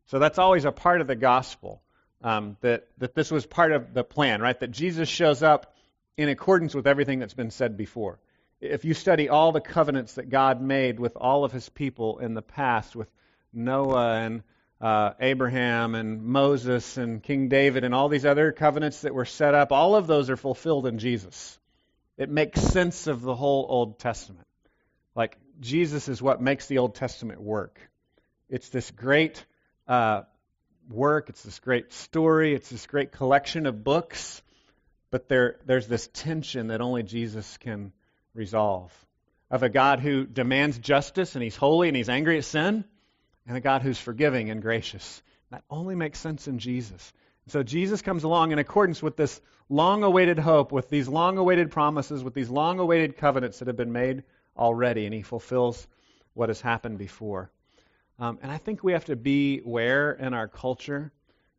So 0.06 0.18
that's 0.18 0.38
always 0.38 0.64
a 0.64 0.72
part 0.72 1.00
of 1.00 1.06
the 1.06 1.16
gospel, 1.16 1.82
um, 2.22 2.56
that, 2.60 2.88
that 2.98 3.14
this 3.14 3.30
was 3.30 3.46
part 3.46 3.72
of 3.72 3.94
the 3.94 4.04
plan, 4.04 4.40
right? 4.40 4.58
That 4.58 4.70
Jesus 4.70 5.08
shows 5.08 5.42
up 5.42 5.74
in 6.16 6.28
accordance 6.28 6.74
with 6.74 6.86
everything 6.86 7.18
that's 7.20 7.34
been 7.34 7.50
said 7.50 7.76
before. 7.76 8.18
If 8.60 8.84
you 8.84 8.92
study 8.92 9.28
all 9.28 9.52
the 9.52 9.60
covenants 9.60 10.14
that 10.14 10.28
God 10.28 10.60
made 10.60 11.00
with 11.00 11.16
all 11.16 11.44
of 11.44 11.52
his 11.52 11.68
people 11.68 12.18
in 12.18 12.34
the 12.34 12.42
past, 12.42 12.94
with 12.94 13.10
Noah 13.52 14.16
and 14.20 14.42
uh, 14.80 15.12
Abraham 15.20 15.94
and 15.94 16.22
Moses 16.22 16.96
and 16.96 17.22
King 17.22 17.48
David 17.48 17.84
and 17.84 17.94
all 17.94 18.08
these 18.08 18.26
other 18.26 18.52
covenants 18.52 19.02
that 19.02 19.14
were 19.14 19.24
set 19.24 19.54
up, 19.54 19.72
all 19.72 19.94
of 19.94 20.06
those 20.06 20.28
are 20.28 20.36
fulfilled 20.36 20.86
in 20.86 20.98
Jesus. 20.98 21.58
It 22.18 22.28
makes 22.28 22.60
sense 22.60 23.06
of 23.06 23.22
the 23.22 23.34
whole 23.34 23.66
Old 23.68 23.98
Testament. 23.98 24.46
Like 25.14 25.38
Jesus 25.60 26.08
is 26.08 26.22
what 26.22 26.40
makes 26.40 26.66
the 26.66 26.78
Old 26.78 26.94
Testament 26.94 27.40
work. 27.40 27.78
It's 28.48 28.68
this 28.70 28.90
great 28.90 29.44
uh, 29.86 30.22
work, 30.88 31.28
it's 31.28 31.42
this 31.42 31.58
great 31.60 31.92
story, 31.92 32.54
it's 32.54 32.70
this 32.70 32.86
great 32.86 33.12
collection 33.12 33.66
of 33.66 33.84
books, 33.84 34.42
but 35.10 35.28
there, 35.28 35.56
there's 35.66 35.86
this 35.86 36.08
tension 36.12 36.68
that 36.68 36.80
only 36.80 37.02
Jesus 37.02 37.58
can 37.58 37.92
resolve 38.34 38.92
of 39.50 39.62
a 39.62 39.68
God 39.68 40.00
who 40.00 40.24
demands 40.26 40.78
justice 40.78 41.34
and 41.34 41.42
he's 41.42 41.56
holy 41.56 41.88
and 41.88 41.96
he's 41.96 42.08
angry 42.08 42.38
at 42.38 42.44
sin, 42.44 42.84
and 43.46 43.56
a 43.56 43.60
God 43.60 43.82
who's 43.82 43.98
forgiving 43.98 44.50
and 44.50 44.62
gracious. 44.62 45.22
That 45.50 45.64
only 45.68 45.96
makes 45.96 46.20
sense 46.20 46.46
in 46.46 46.60
Jesus. 46.60 47.12
So 47.48 47.64
Jesus 47.64 48.00
comes 48.02 48.22
along 48.22 48.52
in 48.52 48.60
accordance 48.60 49.02
with 49.02 49.16
this 49.16 49.40
long 49.68 50.04
awaited 50.04 50.38
hope, 50.38 50.70
with 50.70 50.88
these 50.88 51.08
long 51.08 51.36
awaited 51.36 51.72
promises, 51.72 52.22
with 52.22 52.34
these 52.34 52.48
long 52.48 52.78
awaited 52.78 53.16
covenants 53.16 53.58
that 53.58 53.66
have 53.66 53.76
been 53.76 53.92
made 53.92 54.22
already, 54.60 55.06
and 55.06 55.14
he 55.14 55.22
fulfills 55.22 55.88
what 56.34 56.50
has 56.50 56.60
happened 56.60 56.98
before. 56.98 57.50
Um, 58.18 58.38
and 58.42 58.52
I 58.52 58.58
think 58.58 58.84
we 58.84 58.92
have 58.92 59.06
to 59.06 59.16
be 59.16 59.62
aware 59.64 60.12
in 60.12 60.34
our 60.34 60.46
culture 60.46 61.10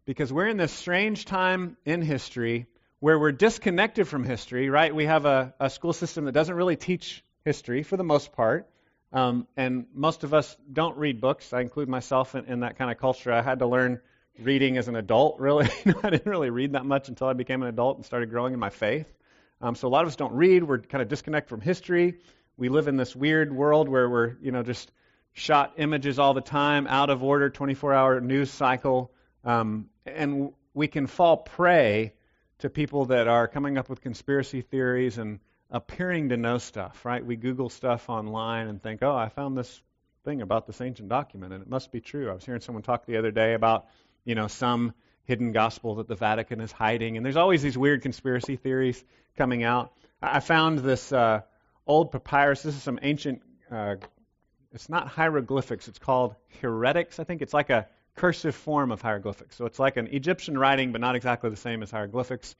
because 0.06 0.32
we're 0.32 0.48
in 0.48 0.58
this 0.58 0.72
strange 0.72 1.26
time 1.26 1.76
in 1.86 2.02
history 2.02 2.68
where 3.00 3.18
we're 3.18 3.32
disconnected 3.32 4.08
from 4.08 4.24
history, 4.24 4.70
right? 4.70 4.94
We 4.94 5.06
have 5.06 5.26
a, 5.26 5.56
a 5.60 5.72
school 5.72 5.92
system 5.92 6.26
that 6.26 6.34
doesn't 6.34 6.54
really 6.54 6.76
teach 6.76 7.24
history 7.44 7.82
for 7.82 7.98
the 7.98 8.04
most 8.04 8.32
part. 8.32 8.70
Um, 9.12 9.48
and 9.58 9.88
most 9.94 10.24
of 10.24 10.36
us 10.36 10.56
don't 10.72 10.96
read 10.98 11.20
books. 11.20 11.52
I 11.52 11.62
include 11.62 11.90
myself 11.90 12.36
in, 12.36 12.46
in, 12.46 12.60
that 12.62 12.78
kind 12.78 12.92
of 12.92 13.00
culture. 13.00 13.34
I 13.34 13.42
had 13.42 13.60
to 13.60 13.66
learn 13.66 14.00
reading 14.40 14.78
as 14.78 14.88
an 14.88 14.96
adult, 14.96 15.40
really. 15.40 15.68
I 16.04 16.12
didn't 16.12 16.30
really 16.30 16.52
read 16.52 16.74
that 16.74 16.86
much 16.86 17.10
until 17.10 17.28
I 17.28 17.34
became 17.34 17.64
an 17.64 17.68
adult 17.68 17.98
and 17.98 18.06
started 18.06 18.30
growing 18.30 18.54
in 18.54 18.60
my 18.60 18.70
faith. 18.70 19.12
Um, 19.62 19.76
so 19.76 19.88
a 19.88 19.90
lot 19.90 20.04
of 20.04 20.08
us 20.08 20.16
don't 20.16 20.34
read. 20.34 20.64
We're 20.64 20.80
kind 20.80 21.02
of 21.02 21.08
disconnected 21.08 21.50
from 21.50 21.62
history 21.62 22.20
we 22.62 22.70
live 22.70 22.88
in 22.88 22.96
this 22.96 23.16
weird 23.16 23.52
world 23.52 23.90
where 23.90 24.08
we're, 24.08 24.36
you 24.40 24.52
know, 24.52 24.62
just 24.62 24.92
shot 25.34 25.74
images 25.78 26.20
all 26.20 26.36
the 26.36 26.42
time, 26.42 26.86
out 26.86 27.10
of 27.10 27.24
order, 27.24 27.50
24 27.50 27.92
hour 27.92 28.22
news 28.22 28.52
cycle. 28.52 29.12
Um, 29.44 29.90
and 30.06 30.54
we 30.76 30.88
can 30.88 31.08
fall 31.08 31.38
prey 31.38 32.14
to 32.60 32.70
people 32.70 33.06
that 33.06 33.28
are 33.28 33.48
coming 33.48 33.80
up 33.80 33.90
with 33.90 34.00
conspiracy 34.02 34.62
theories 34.62 35.18
and 35.18 35.40
appearing 35.72 36.30
to 36.30 36.38
know 36.38 36.60
stuff, 36.60 37.04
right? 37.04 37.26
We 37.26 37.36
Google 37.36 37.68
stuff 37.68 38.08
online 38.12 38.68
and 38.68 38.80
think, 38.80 39.02
oh, 39.02 39.16
I 39.16 39.30
found 39.30 39.58
this 39.58 39.82
thing 40.24 40.44
about 40.44 40.68
this 40.68 40.82
ancient 40.82 41.10
document, 41.10 41.54
and 41.54 41.64
it 41.64 41.68
must 41.68 41.92
be 41.92 42.00
true. 42.00 42.30
I 42.30 42.34
was 42.36 42.46
hearing 42.46 42.62
someone 42.62 42.84
talk 42.84 43.08
the 43.08 43.18
other 43.18 43.32
day 43.32 43.56
about, 43.56 43.88
you 44.24 44.36
know, 44.36 44.46
some 44.46 44.94
hidden 45.24 45.52
gospel 45.52 45.96
that 45.96 46.08
the 46.08 46.14
Vatican 46.14 46.62
is 46.62 46.72
hiding, 46.72 47.18
and 47.18 47.26
there's 47.26 47.38
always 47.38 47.64
these 47.64 47.76
weird 47.76 48.04
conspiracy 48.04 48.56
theories 48.56 49.04
coming 49.36 49.64
out. 49.64 49.94
I 50.22 50.42
found 50.42 50.78
this 50.78 51.12
uh, 51.12 51.42
old 51.86 52.12
papyrus. 52.12 52.64
This 52.64 52.76
is 52.76 52.84
some 52.84 53.00
ancient, 53.02 53.42
uh, 53.72 53.96
it's 54.74 54.90
not 54.90 55.08
hieroglyphics, 55.08 55.88
it's 55.88 56.00
called 56.00 56.36
hieratic. 56.62 57.14
I 57.20 57.24
think 57.24 57.42
it's 57.42 57.54
like 57.54 57.70
a 57.70 57.88
cursive 58.16 58.56
form 58.56 58.92
of 58.92 59.02
hieroglyphics. 59.02 59.56
So 59.56 59.66
it's 59.66 59.80
like 59.80 59.98
an 59.98 60.08
Egyptian 60.08 60.58
writing, 60.58 60.92
but 60.92 61.02
not 61.02 61.16
exactly 61.16 61.50
the 61.50 61.56
same 61.56 61.84
as 61.84 61.92
hieroglyphics. 61.92 62.56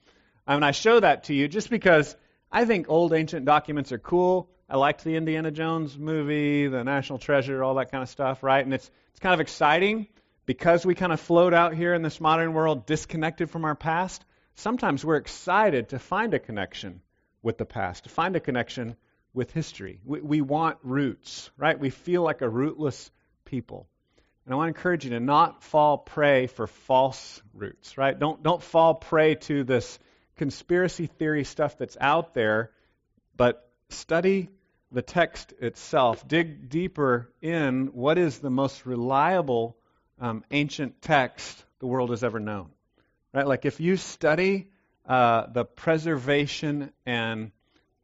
And 0.46 0.64
I 0.64 0.72
show 0.72 0.98
that 0.98 1.24
to 1.24 1.34
you 1.34 1.48
just 1.48 1.70
because 1.70 2.16
I 2.50 2.64
think 2.64 2.88
old 2.88 3.12
ancient 3.12 3.46
documents 3.46 3.92
are 3.92 3.98
cool. 3.98 4.50
I 4.68 4.76
liked 4.76 5.04
the 5.04 5.16
Indiana 5.16 5.50
Jones 5.50 5.98
movie, 5.98 6.66
the 6.66 6.82
National 6.82 7.18
Treasure, 7.18 7.62
all 7.62 7.74
that 7.74 7.90
kind 7.90 8.02
of 8.02 8.08
stuff, 8.08 8.42
right? 8.42 8.64
And 8.64 8.74
it's 8.74 8.90
it's 9.10 9.20
kind 9.20 9.34
of 9.34 9.40
exciting 9.40 10.08
because 10.46 10.84
we 10.84 10.94
kind 10.94 11.12
of 11.12 11.20
float 11.20 11.54
out 11.54 11.74
here 11.74 11.94
in 11.94 12.02
this 12.02 12.20
modern 12.20 12.54
world 12.54 12.86
disconnected 12.86 13.50
from 13.50 13.64
our 13.64 13.74
past. 13.74 14.24
Sometimes 14.54 15.04
we're 15.04 15.16
excited 15.16 15.90
to 15.90 15.98
find 15.98 16.34
a 16.34 16.38
connection 16.38 17.00
with 17.42 17.58
the 17.58 17.64
past, 17.64 18.04
to 18.04 18.10
find 18.10 18.36
a 18.36 18.40
connection 18.40 18.96
with 19.34 19.52
history. 19.52 19.98
We, 20.04 20.20
we 20.20 20.40
want 20.40 20.78
roots, 20.82 21.50
right? 21.56 21.78
We 21.78 21.90
feel 21.90 22.22
like 22.22 22.42
a 22.42 22.48
rootless 22.48 23.10
people. 23.44 23.88
And 24.44 24.52
I 24.52 24.56
want 24.56 24.66
to 24.74 24.78
encourage 24.78 25.04
you 25.04 25.10
to 25.10 25.20
not 25.20 25.62
fall 25.62 25.98
prey 25.98 26.48
for 26.48 26.66
false 26.66 27.42
roots, 27.54 27.96
right? 27.96 28.18
Don't, 28.18 28.42
don't 28.42 28.62
fall 28.62 28.94
prey 28.94 29.36
to 29.36 29.64
this 29.64 29.98
conspiracy 30.36 31.06
theory 31.06 31.44
stuff 31.44 31.78
that's 31.78 31.96
out 32.00 32.34
there, 32.34 32.72
but 33.36 33.68
study 33.90 34.48
the 34.90 35.02
text 35.02 35.52
itself. 35.60 36.26
Dig 36.26 36.68
deeper 36.68 37.30
in 37.40 37.88
what 37.88 38.18
is 38.18 38.38
the 38.38 38.50
most 38.50 38.84
reliable 38.84 39.76
um, 40.20 40.44
ancient 40.50 41.00
text 41.00 41.64
the 41.78 41.86
world 41.86 42.10
has 42.10 42.22
ever 42.24 42.40
known. 42.40 42.70
Right? 43.32 43.46
Like 43.46 43.64
if 43.64 43.80
you 43.80 43.96
study 43.96 44.68
uh, 45.06 45.46
the 45.46 45.64
preservation 45.64 46.92
and 47.06 47.52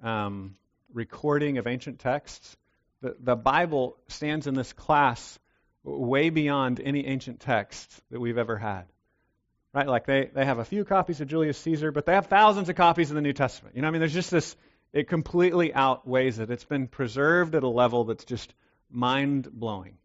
um, 0.03 0.57
recording 0.99 1.59
of 1.59 1.67
ancient 1.69 2.01
texts, 2.01 2.57
the, 3.01 3.17
the 3.21 3.37
Bible 3.37 3.97
stands 4.09 4.49
in 4.49 4.55
this 4.55 4.73
class 4.73 5.39
way 5.85 6.29
beyond 6.29 6.81
any 6.85 7.07
ancient 7.07 7.39
text 7.41 7.89
that 8.11 8.21
we've 8.21 8.37
ever 8.37 8.59
had. 8.59 8.85
Right? 9.73 9.87
Like 9.87 10.07
they, 10.07 10.29
they 10.35 10.45
have 10.45 10.59
a 10.59 10.65
few 10.65 10.85
copies 10.85 11.21
of 11.21 11.29
Julius 11.29 11.57
Caesar, 11.59 11.93
but 11.93 12.05
they 12.05 12.15
have 12.15 12.27
thousands 12.27 12.69
of 12.69 12.75
copies 12.75 13.11
of 13.11 13.15
the 13.15 13.23
New 13.23 13.33
Testament. 13.33 13.77
You 13.77 13.83
know, 13.83 13.89
I 13.89 13.91
mean, 13.93 14.01
there's 14.01 14.13
just 14.13 14.33
this, 14.33 14.57
it 14.93 15.09
completely 15.09 15.73
outweighs 15.73 16.41
it. 16.41 16.51
It's 16.51 16.65
been 16.65 16.89
preserved 16.89 17.55
at 17.55 17.63
a 17.63 17.69
level 17.69 18.05
that's 18.05 18.25
just 18.25 18.53
mind 18.91 19.49
blowing. 19.53 19.99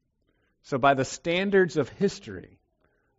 So, 0.61 0.77
by 0.77 0.93
the 0.93 1.05
standards 1.05 1.75
of 1.75 1.89
history, 1.89 2.59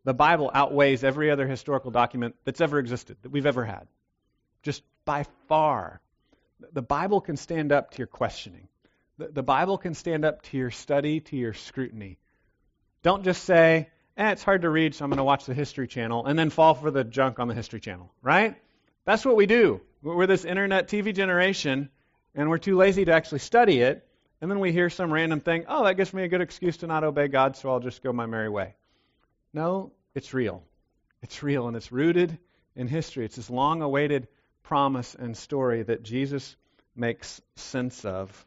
the 0.04 0.14
Bible 0.14 0.50
outweighs 0.54 1.02
every 1.02 1.30
other 1.30 1.46
historical 1.46 1.90
document 1.90 2.36
that's 2.44 2.60
ever 2.60 2.78
existed, 2.78 3.16
that 3.22 3.32
we've 3.32 3.46
ever 3.46 3.64
had. 3.64 3.88
Just 4.62 4.82
by 5.04 5.24
far. 5.48 6.00
The 6.72 6.82
Bible 6.82 7.20
can 7.20 7.36
stand 7.36 7.72
up 7.72 7.92
to 7.92 7.98
your 7.98 8.06
questioning. 8.06 8.68
The, 9.18 9.28
the 9.28 9.42
Bible 9.42 9.78
can 9.78 9.94
stand 9.94 10.24
up 10.24 10.42
to 10.42 10.56
your 10.56 10.70
study, 10.70 11.20
to 11.20 11.36
your 11.36 11.54
scrutiny. 11.54 12.18
Don't 13.02 13.24
just 13.24 13.44
say, 13.44 13.88
eh, 14.16 14.30
it's 14.30 14.42
hard 14.42 14.62
to 14.62 14.70
read, 14.70 14.94
so 14.94 15.04
I'm 15.04 15.10
going 15.10 15.18
to 15.18 15.24
watch 15.24 15.46
the 15.46 15.54
History 15.54 15.86
Channel, 15.86 16.26
and 16.26 16.38
then 16.38 16.50
fall 16.50 16.74
for 16.74 16.90
the 16.90 17.04
junk 17.04 17.38
on 17.38 17.48
the 17.48 17.54
History 17.54 17.80
Channel, 17.80 18.12
right? 18.22 18.56
That's 19.04 19.24
what 19.24 19.36
we 19.36 19.46
do. 19.46 19.80
We're 20.02 20.26
this 20.26 20.44
internet 20.44 20.88
TV 20.88 21.14
generation, 21.14 21.90
and 22.34 22.48
we're 22.48 22.58
too 22.58 22.76
lazy 22.76 23.04
to 23.04 23.12
actually 23.12 23.40
study 23.40 23.80
it, 23.80 24.06
and 24.40 24.50
then 24.50 24.60
we 24.60 24.72
hear 24.72 24.90
some 24.90 25.12
random 25.12 25.40
thing, 25.40 25.64
oh, 25.68 25.84
that 25.84 25.96
gives 25.96 26.12
me 26.12 26.24
a 26.24 26.28
good 26.28 26.40
excuse 26.40 26.78
to 26.78 26.86
not 26.86 27.04
obey 27.04 27.28
God, 27.28 27.56
so 27.56 27.70
I'll 27.70 27.80
just 27.80 28.02
go 28.02 28.12
my 28.12 28.26
merry 28.26 28.48
way. 28.48 28.74
No, 29.52 29.92
it's 30.14 30.34
real. 30.34 30.62
It's 31.22 31.42
real, 31.42 31.68
and 31.68 31.76
it's 31.76 31.92
rooted 31.92 32.38
in 32.76 32.88
history. 32.88 33.24
It's 33.24 33.36
this 33.36 33.48
long 33.48 33.82
awaited 33.82 34.28
promise 34.64 35.14
and 35.14 35.36
story 35.36 35.82
that 35.82 36.02
Jesus 36.02 36.56
makes 36.96 37.40
sense 37.54 38.04
of. 38.04 38.46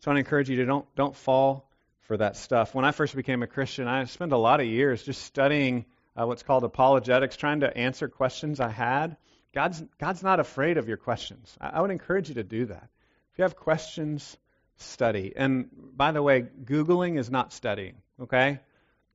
So 0.00 0.10
I 0.10 0.18
encourage 0.18 0.48
you 0.48 0.56
to 0.56 0.64
don't, 0.64 0.86
don't 0.96 1.14
fall 1.14 1.68
for 2.02 2.16
that 2.16 2.36
stuff. 2.36 2.74
When 2.74 2.84
I 2.84 2.92
first 2.92 3.14
became 3.14 3.42
a 3.42 3.46
Christian, 3.46 3.86
I 3.86 4.04
spent 4.04 4.32
a 4.32 4.38
lot 4.38 4.60
of 4.60 4.66
years 4.66 5.02
just 5.02 5.22
studying 5.22 5.84
uh, 6.16 6.26
what's 6.26 6.42
called 6.42 6.64
apologetics, 6.64 7.36
trying 7.36 7.60
to 7.60 7.76
answer 7.76 8.08
questions 8.08 8.58
I 8.58 8.70
had. 8.70 9.16
God's, 9.54 9.82
God's 9.98 10.22
not 10.22 10.40
afraid 10.40 10.78
of 10.78 10.88
your 10.88 10.96
questions. 10.96 11.56
I, 11.60 11.68
I 11.68 11.80
would 11.80 11.90
encourage 11.90 12.28
you 12.28 12.36
to 12.36 12.42
do 12.44 12.66
that. 12.66 12.88
If 13.32 13.38
you 13.38 13.42
have 13.42 13.56
questions, 13.56 14.36
study. 14.76 15.32
And 15.36 15.68
by 15.72 16.12
the 16.12 16.22
way, 16.22 16.42
Googling 16.42 17.18
is 17.18 17.30
not 17.30 17.52
studying, 17.52 17.94
okay? 18.22 18.58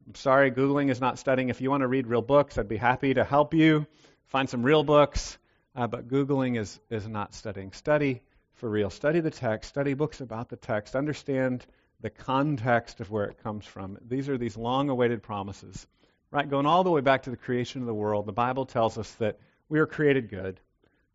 I'm 0.07 0.15
sorry, 0.15 0.51
Googling 0.51 0.89
is 0.89 1.01
not 1.01 1.17
studying. 1.17 1.49
If 1.49 1.61
you 1.61 1.69
want 1.69 1.81
to 1.81 1.87
read 1.87 2.07
real 2.07 2.21
books, 2.21 2.57
I'd 2.57 2.67
be 2.67 2.77
happy 2.77 3.13
to 3.15 3.23
help 3.23 3.53
you 3.53 3.87
find 4.27 4.49
some 4.49 4.63
real 4.63 4.83
books. 4.83 5.37
Uh, 5.75 5.87
but 5.87 6.07
Googling 6.07 6.57
is, 6.57 6.79
is 6.89 7.07
not 7.07 7.33
studying. 7.33 7.71
Study 7.73 8.21
for 8.53 8.69
real. 8.69 8.89
Study 8.89 9.19
the 9.19 9.31
text, 9.31 9.69
study 9.69 9.93
books 9.93 10.21
about 10.21 10.49
the 10.49 10.55
text, 10.55 10.95
understand 10.95 11.65
the 12.01 12.09
context 12.09 13.01
of 13.01 13.11
where 13.11 13.25
it 13.25 13.43
comes 13.43 13.65
from. 13.65 13.97
These 14.07 14.29
are 14.29 14.37
these 14.37 14.55
long 14.55 14.89
awaited 14.89 15.21
promises. 15.21 15.85
Right? 16.31 16.49
Going 16.49 16.65
all 16.65 16.83
the 16.83 16.91
way 16.91 17.01
back 17.01 17.23
to 17.23 17.29
the 17.29 17.37
creation 17.37 17.81
of 17.81 17.87
the 17.87 17.93
world, 17.93 18.25
the 18.25 18.33
Bible 18.33 18.65
tells 18.65 18.97
us 18.97 19.09
that 19.15 19.39
we 19.69 19.79
were 19.79 19.85
created 19.85 20.29
good. 20.29 20.59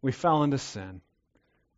We 0.03 0.13
fell 0.13 0.43
into 0.43 0.59
sin. 0.59 1.01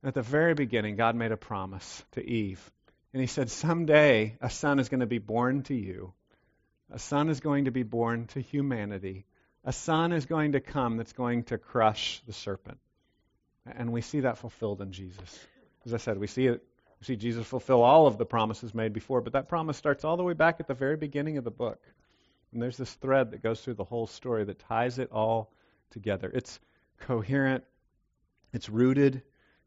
At 0.05 0.15
the 0.15 0.23
very 0.23 0.55
beginning, 0.55 0.97
God 0.97 1.15
made 1.15 1.33
a 1.33 1.37
promise 1.37 2.05
to 2.13 2.25
Eve. 2.25 2.71
And 3.13 3.21
he 3.21 3.27
said, 3.27 3.51
Someday 3.51 4.37
a 4.41 4.51
son 4.51 4.79
is 4.79 4.89
going 4.89 5.01
to 5.01 5.07
be 5.07 5.19
born 5.19 5.63
to 5.65 5.75
you. 5.75 6.13
A 6.91 6.99
son 6.99 7.29
is 7.29 7.41
going 7.41 7.67
to 7.67 7.71
be 7.71 7.85
born 7.85 8.27
to 8.29 8.41
humanity. 8.41 9.25
A 9.65 9.73
son 9.73 10.13
is 10.13 10.27
going 10.27 10.53
to 10.53 10.61
come 10.61 10.97
that's 10.97 11.13
going 11.13 11.45
to 11.45 11.59
crush 11.59 12.21
the 12.27 12.33
serpent. 12.33 12.79
And 13.65 13.93
we 13.93 14.01
see 14.01 14.21
that 14.21 14.39
fulfilled 14.39 14.81
in 14.81 14.93
Jesus. 14.93 15.47
As 15.87 15.95
I 15.95 15.99
said, 15.99 16.19
we 16.19 16.27
see 16.27 16.47
it 16.47 16.65
we 17.03 17.07
see 17.07 17.17
Jesus 17.17 17.49
fulfill 17.49 17.83
all 17.83 18.07
of 18.07 18.17
the 18.17 18.25
promises 18.25 18.73
made 18.73 18.93
before, 18.93 19.21
but 19.23 19.33
that 19.33 19.49
promise 19.49 19.77
starts 19.77 20.05
all 20.05 20.17
the 20.17 20.23
way 20.23 20.35
back 20.35 20.61
at 20.61 20.69
the 20.69 20.75
very 20.75 20.97
beginning 20.97 21.37
of 21.37 21.43
the 21.43 21.51
book. 21.51 21.83
And 22.53 22.63
there's 22.63 22.77
this 22.77 22.93
thread 22.95 23.33
that 23.33 23.43
goes 23.43 23.61
through 23.61 23.75
the 23.75 23.83
whole 23.83 24.07
story 24.07 24.45
that 24.45 24.61
ties 24.61 25.01
it 25.01 25.11
all 25.11 25.53
together. 25.91 26.31
It's 26.33 26.61
coherent, 27.01 27.65
it's 28.53 28.69
rooted, 28.69 29.23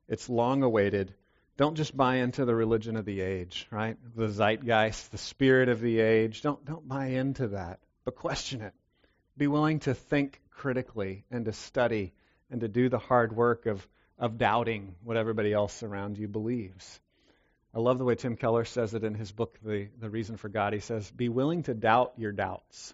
it's 0.07 0.29
long 0.29 0.63
awaited. 0.63 1.13
Don't 1.57 1.75
just 1.75 1.97
buy 1.97 2.17
into 2.17 2.45
the 2.45 2.55
religion 2.55 2.95
of 2.95 3.03
the 3.03 3.19
age, 3.19 3.67
right? 3.69 3.97
The 4.15 4.29
zeitgeist, 4.29 5.11
the 5.11 5.17
spirit 5.17 5.67
of 5.67 5.81
the 5.81 5.99
age. 5.99 6.41
Don't 6.41 6.63
don't 6.63 6.87
buy 6.87 7.07
into 7.07 7.49
that, 7.49 7.79
but 8.05 8.15
question 8.15 8.61
it. 8.61 8.73
Be 9.37 9.47
willing 9.47 9.79
to 9.81 9.93
think 9.93 10.41
critically 10.49 11.25
and 11.29 11.45
to 11.45 11.53
study 11.53 12.13
and 12.49 12.61
to 12.61 12.67
do 12.67 12.89
the 12.89 12.99
hard 12.99 13.35
work 13.35 13.65
of 13.65 13.85
of 14.17 14.37
doubting 14.37 14.95
what 15.03 15.17
everybody 15.17 15.51
else 15.51 15.83
around 15.83 16.17
you 16.17 16.27
believes. 16.27 16.99
I 17.73 17.79
love 17.79 17.97
the 17.97 18.05
way 18.05 18.15
Tim 18.15 18.37
Keller 18.37 18.63
says 18.63 18.93
it 18.93 19.03
in 19.03 19.13
his 19.13 19.31
book, 19.31 19.57
The, 19.61 19.89
the 19.99 20.09
Reason 20.09 20.37
for 20.37 20.47
God. 20.47 20.73
He 20.73 20.79
says, 20.79 21.11
Be 21.11 21.27
willing 21.27 21.63
to 21.63 21.73
doubt 21.73 22.13
your 22.17 22.31
doubts. 22.31 22.93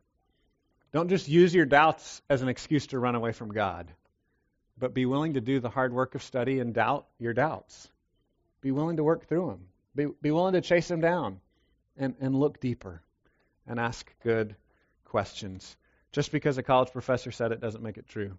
Don't 0.91 1.09
just 1.09 1.27
use 1.27 1.53
your 1.53 1.65
doubts 1.65 2.21
as 2.29 2.41
an 2.41 2.49
excuse 2.49 2.87
to 2.87 2.99
run 2.99 3.15
away 3.15 3.31
from 3.31 3.51
God, 3.51 3.87
but 4.77 4.93
be 4.93 5.05
willing 5.05 5.35
to 5.35 5.41
do 5.41 5.59
the 5.59 5.69
hard 5.69 5.93
work 5.93 6.15
of 6.15 6.23
study 6.23 6.59
and 6.59 6.73
doubt 6.73 7.05
your 7.19 7.33
doubts. 7.33 7.87
Be 8.61 8.71
willing 8.71 8.97
to 8.97 9.03
work 9.03 9.27
through 9.27 9.47
them. 9.47 9.59
Be, 9.95 10.07
be 10.21 10.31
willing 10.31 10.53
to 10.53 10.61
chase 10.61 10.87
them 10.87 11.01
down 11.01 11.39
and, 11.95 12.15
and 12.19 12.35
look 12.35 12.59
deeper 12.59 13.01
and 13.67 13.79
ask 13.79 14.11
good 14.23 14.55
questions. 15.05 15.77
Just 16.11 16.31
because 16.31 16.57
a 16.57 16.63
college 16.63 16.91
professor 16.91 17.31
said 17.31 17.51
it 17.51 17.61
doesn't 17.61 17.83
make 17.83 17.97
it 17.97 18.07
true. 18.07 18.37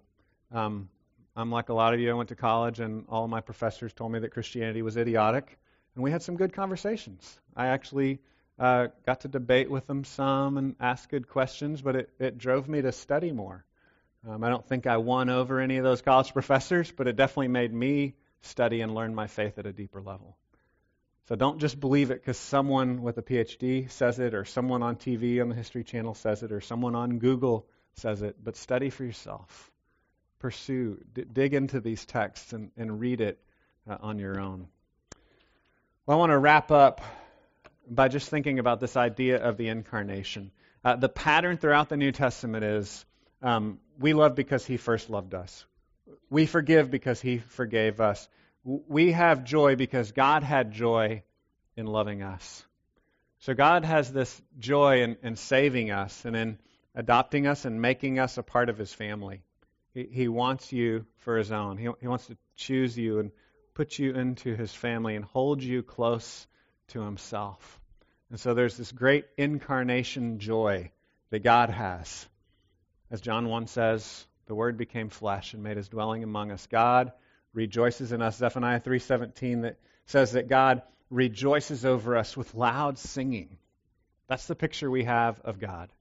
Um, 0.53 0.89
I'm 1.35 1.51
like 1.51 1.71
a 1.71 1.75
lot 1.75 1.95
of 1.95 2.01
you. 2.01 2.11
I 2.11 2.15
went 2.15 2.29
to 2.29 2.37
college, 2.37 2.81
and 2.81 3.07
all 3.09 3.25
of 3.25 3.31
my 3.31 3.41
professors 3.41 3.93
told 3.93 4.13
me 4.13 4.19
that 4.19 4.31
Christianity 4.31 4.83
was 4.83 4.97
idiotic 4.97 5.59
and 5.95 6.03
we 6.03 6.11
had 6.11 6.23
some 6.23 6.37
good 6.37 6.53
conversations. 6.53 7.39
I 7.57 7.69
actually 7.69 8.21
uh, 8.59 8.89
got 9.05 9.21
to 9.21 9.29
debate 9.29 9.71
with 9.71 9.87
them 9.87 10.05
some 10.05 10.57
and 10.57 10.77
ask 10.81 11.09
good 11.11 11.29
questions, 11.29 11.83
but 11.83 11.97
it, 11.97 12.11
it 12.19 12.39
drove 12.39 12.69
me 12.69 12.83
to 12.83 12.93
study 12.93 13.33
more. 13.33 13.65
Um, 14.27 14.43
I 14.45 14.49
don't 14.49 14.67
think 14.67 14.87
I 14.87 14.99
won 14.99 15.29
over 15.29 15.61
any 15.61 15.79
of 15.79 15.85
those 15.85 16.01
college 16.01 16.33
professors, 16.33 16.91
but 16.91 17.09
it 17.09 17.17
definitely 17.17 17.49
made 17.49 17.73
me 17.73 18.15
study 18.41 18.81
and 18.81 18.95
learn 18.95 19.15
my 19.15 19.27
faith 19.27 19.59
at 19.59 19.67
a 19.67 19.73
deeper 19.73 20.01
level. 20.01 20.37
So 21.29 21.37
don't 21.37 21.61
just 21.61 21.79
believe 21.79 22.11
it 22.11 22.21
because 22.21 22.37
someone 22.37 23.03
with 23.03 23.17
a 23.19 23.23
PhD 23.23 23.91
says 23.91 24.19
it, 24.19 24.35
or 24.35 24.45
someone 24.45 24.83
on 24.83 24.97
TV 24.97 25.41
on 25.41 25.49
the 25.49 25.55
History 25.55 25.85
Channel 25.85 26.15
says 26.15 26.43
it, 26.43 26.51
or 26.51 26.61
someone 26.61 26.95
on 26.95 27.19
Google 27.19 27.67
says 27.95 28.23
it, 28.23 28.37
but 28.43 28.57
study 28.57 28.91
for 28.91 29.05
yourself. 29.05 29.71
Pursue, 30.41 30.99
d- 31.15 31.25
dig 31.33 31.55
into 31.55 31.81
these 31.81 32.05
texts 32.05 32.53
and, 32.53 32.71
and 32.77 32.99
read 32.99 33.21
it 33.21 33.39
uh, 33.89 33.99
on 34.01 34.19
your 34.19 34.41
own. 34.41 34.67
Well, 36.07 36.17
I 36.17 36.19
want 36.19 36.31
to 36.31 36.39
wrap 36.39 36.73
up 36.73 37.01
by 37.89 38.09
just 38.09 38.29
thinking 38.29 38.59
about 38.59 38.81
this 38.81 38.97
idea 38.97 39.43
of 39.43 39.57
the 39.57 39.69
incarnation. 39.69 40.51
Uh, 40.85 40.97
the 40.97 41.09
pattern 41.09 41.57
throughout 41.57 41.89
the 41.89 41.97
New 41.97 42.11
Testament 42.11 42.65
is 42.65 43.05
um, 43.41 43.79
we 43.99 44.13
love 44.13 44.35
because 44.35 44.67
he 44.67 44.77
first 44.77 45.11
loved 45.11 45.35
us. 45.35 45.65
We 46.31 46.47
forgive 46.47 46.91
because 46.91 47.21
he 47.21 47.39
forgave 47.39 48.01
us. 48.01 48.29
We 48.65 49.13
have 49.13 49.45
joy 49.45 49.77
because 49.77 50.13
God 50.13 50.43
had 50.43 50.73
joy 50.73 51.23
in 51.77 51.87
loving 51.87 52.23
us. 52.23 52.65
So 53.41 53.55
God 53.55 53.85
has 53.85 54.13
this 54.13 54.41
joy 54.59 55.03
in, 55.03 55.17
in 55.23 55.37
saving 55.37 55.91
us 55.91 56.25
and 56.25 56.37
in 56.37 56.59
adopting 56.95 57.47
us 57.47 57.65
and 57.65 57.83
making 57.83 58.19
us 58.19 58.39
a 58.39 58.43
part 58.43 58.69
of 58.69 58.79
his 58.79 58.93
family. 58.93 59.43
He, 59.95 60.09
he 60.11 60.29
wants 60.29 60.73
you 60.73 61.07
for 61.19 61.37
his 61.37 61.51
own. 61.51 61.77
He, 61.77 61.89
he 62.01 62.07
wants 62.07 62.27
to 62.27 62.37
choose 62.55 62.97
you 62.97 63.19
and 63.19 63.33
put 63.75 63.99
you 63.99 64.13
into 64.13 64.55
his 64.55 64.73
family 64.73 65.17
and 65.17 65.25
hold 65.25 65.63
you 65.63 65.83
close 65.83 66.47
to 66.89 67.01
himself. 67.01 67.81
And 68.31 68.39
so 68.39 68.55
there's 68.55 68.77
this 68.77 68.93
great 68.93 69.25
incarnation 69.37 70.39
joy 70.39 70.93
that 71.31 71.43
God 71.43 71.71
has. 71.71 72.27
As 73.11 73.21
John 73.21 73.49
1 73.49 73.67
says, 73.67 74.27
the 74.47 74.55
word 74.55 74.77
became 74.77 75.09
flesh 75.09 75.53
and 75.53 75.63
made 75.63 75.77
his 75.77 75.89
dwelling 75.89 76.23
among 76.23 76.51
us. 76.51 76.67
God 76.67 77.13
rejoices 77.53 78.13
in 78.13 78.23
us. 78.23 78.37
Zephaniah 78.39 78.81
3:17 78.81 79.63
that 79.63 79.79
says 80.07 80.33
that 80.33 80.49
God 80.49 80.83
rejoices 81.11 81.85
over 81.85 82.17
us 82.17 82.37
with 82.37 82.55
loud 82.55 82.99
singing. 82.99 83.59
That's 84.29 84.47
the 84.47 84.55
picture 84.55 84.91
we 84.91 85.05
have 85.05 85.41
of 85.41 85.59
God. 85.61 85.93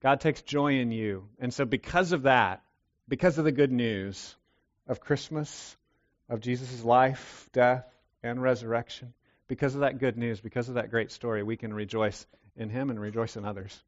God 0.00 0.20
takes 0.20 0.42
joy 0.42 0.74
in 0.74 0.92
you. 0.92 1.28
And 1.38 1.52
so 1.52 1.64
because 1.64 2.12
of 2.12 2.22
that, 2.22 2.62
because 3.08 3.38
of 3.38 3.44
the 3.44 3.52
good 3.52 3.72
news 3.72 4.36
of 4.86 5.00
Christmas, 5.00 5.76
of 6.28 6.40
Jesus' 6.40 6.84
life, 6.84 7.48
death, 7.52 7.86
and 8.22 8.42
resurrection. 8.42 9.12
Because 9.46 9.74
of 9.74 9.82
that 9.82 9.98
good 9.98 10.16
news, 10.16 10.40
because 10.40 10.68
of 10.68 10.76
that 10.76 10.90
great 10.90 11.10
story, 11.10 11.42
we 11.42 11.56
can 11.56 11.72
rejoice 11.72 12.26
in 12.56 12.70
Him 12.70 12.90
and 12.90 12.98
rejoice 12.98 13.36
in 13.36 13.44
others. 13.44 13.82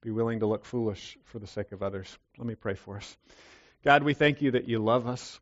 Be 0.00 0.10
willing 0.10 0.40
to 0.40 0.46
look 0.46 0.64
foolish 0.64 1.18
for 1.24 1.38
the 1.38 1.46
sake 1.46 1.72
of 1.72 1.82
others. 1.82 2.18
Let 2.38 2.46
me 2.46 2.54
pray 2.54 2.74
for 2.74 2.96
us. 2.96 3.16
God, 3.84 4.02
we 4.02 4.14
thank 4.14 4.40
you 4.40 4.52
that 4.52 4.68
you 4.68 4.78
love 4.78 5.06
us. 5.06 5.40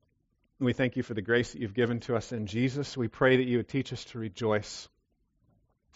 We 0.62 0.72
thank 0.72 0.96
you 0.96 1.02
for 1.02 1.14
the 1.14 1.22
grace 1.22 1.52
that 1.52 1.60
you've 1.60 1.74
given 1.74 1.98
to 2.00 2.14
us 2.14 2.30
in 2.30 2.46
Jesus. 2.46 2.96
We 2.96 3.08
pray 3.08 3.38
that 3.38 3.48
you 3.48 3.56
would 3.56 3.68
teach 3.68 3.92
us 3.92 4.04
to 4.06 4.20
rejoice. 4.20 4.88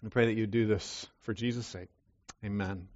We 0.02 0.08
pray 0.08 0.26
that 0.26 0.34
you 0.34 0.48
do 0.48 0.66
this 0.66 1.06
for 1.20 1.32
Jesus' 1.32 1.66
sake. 1.66 1.88
Amen. 2.44 2.88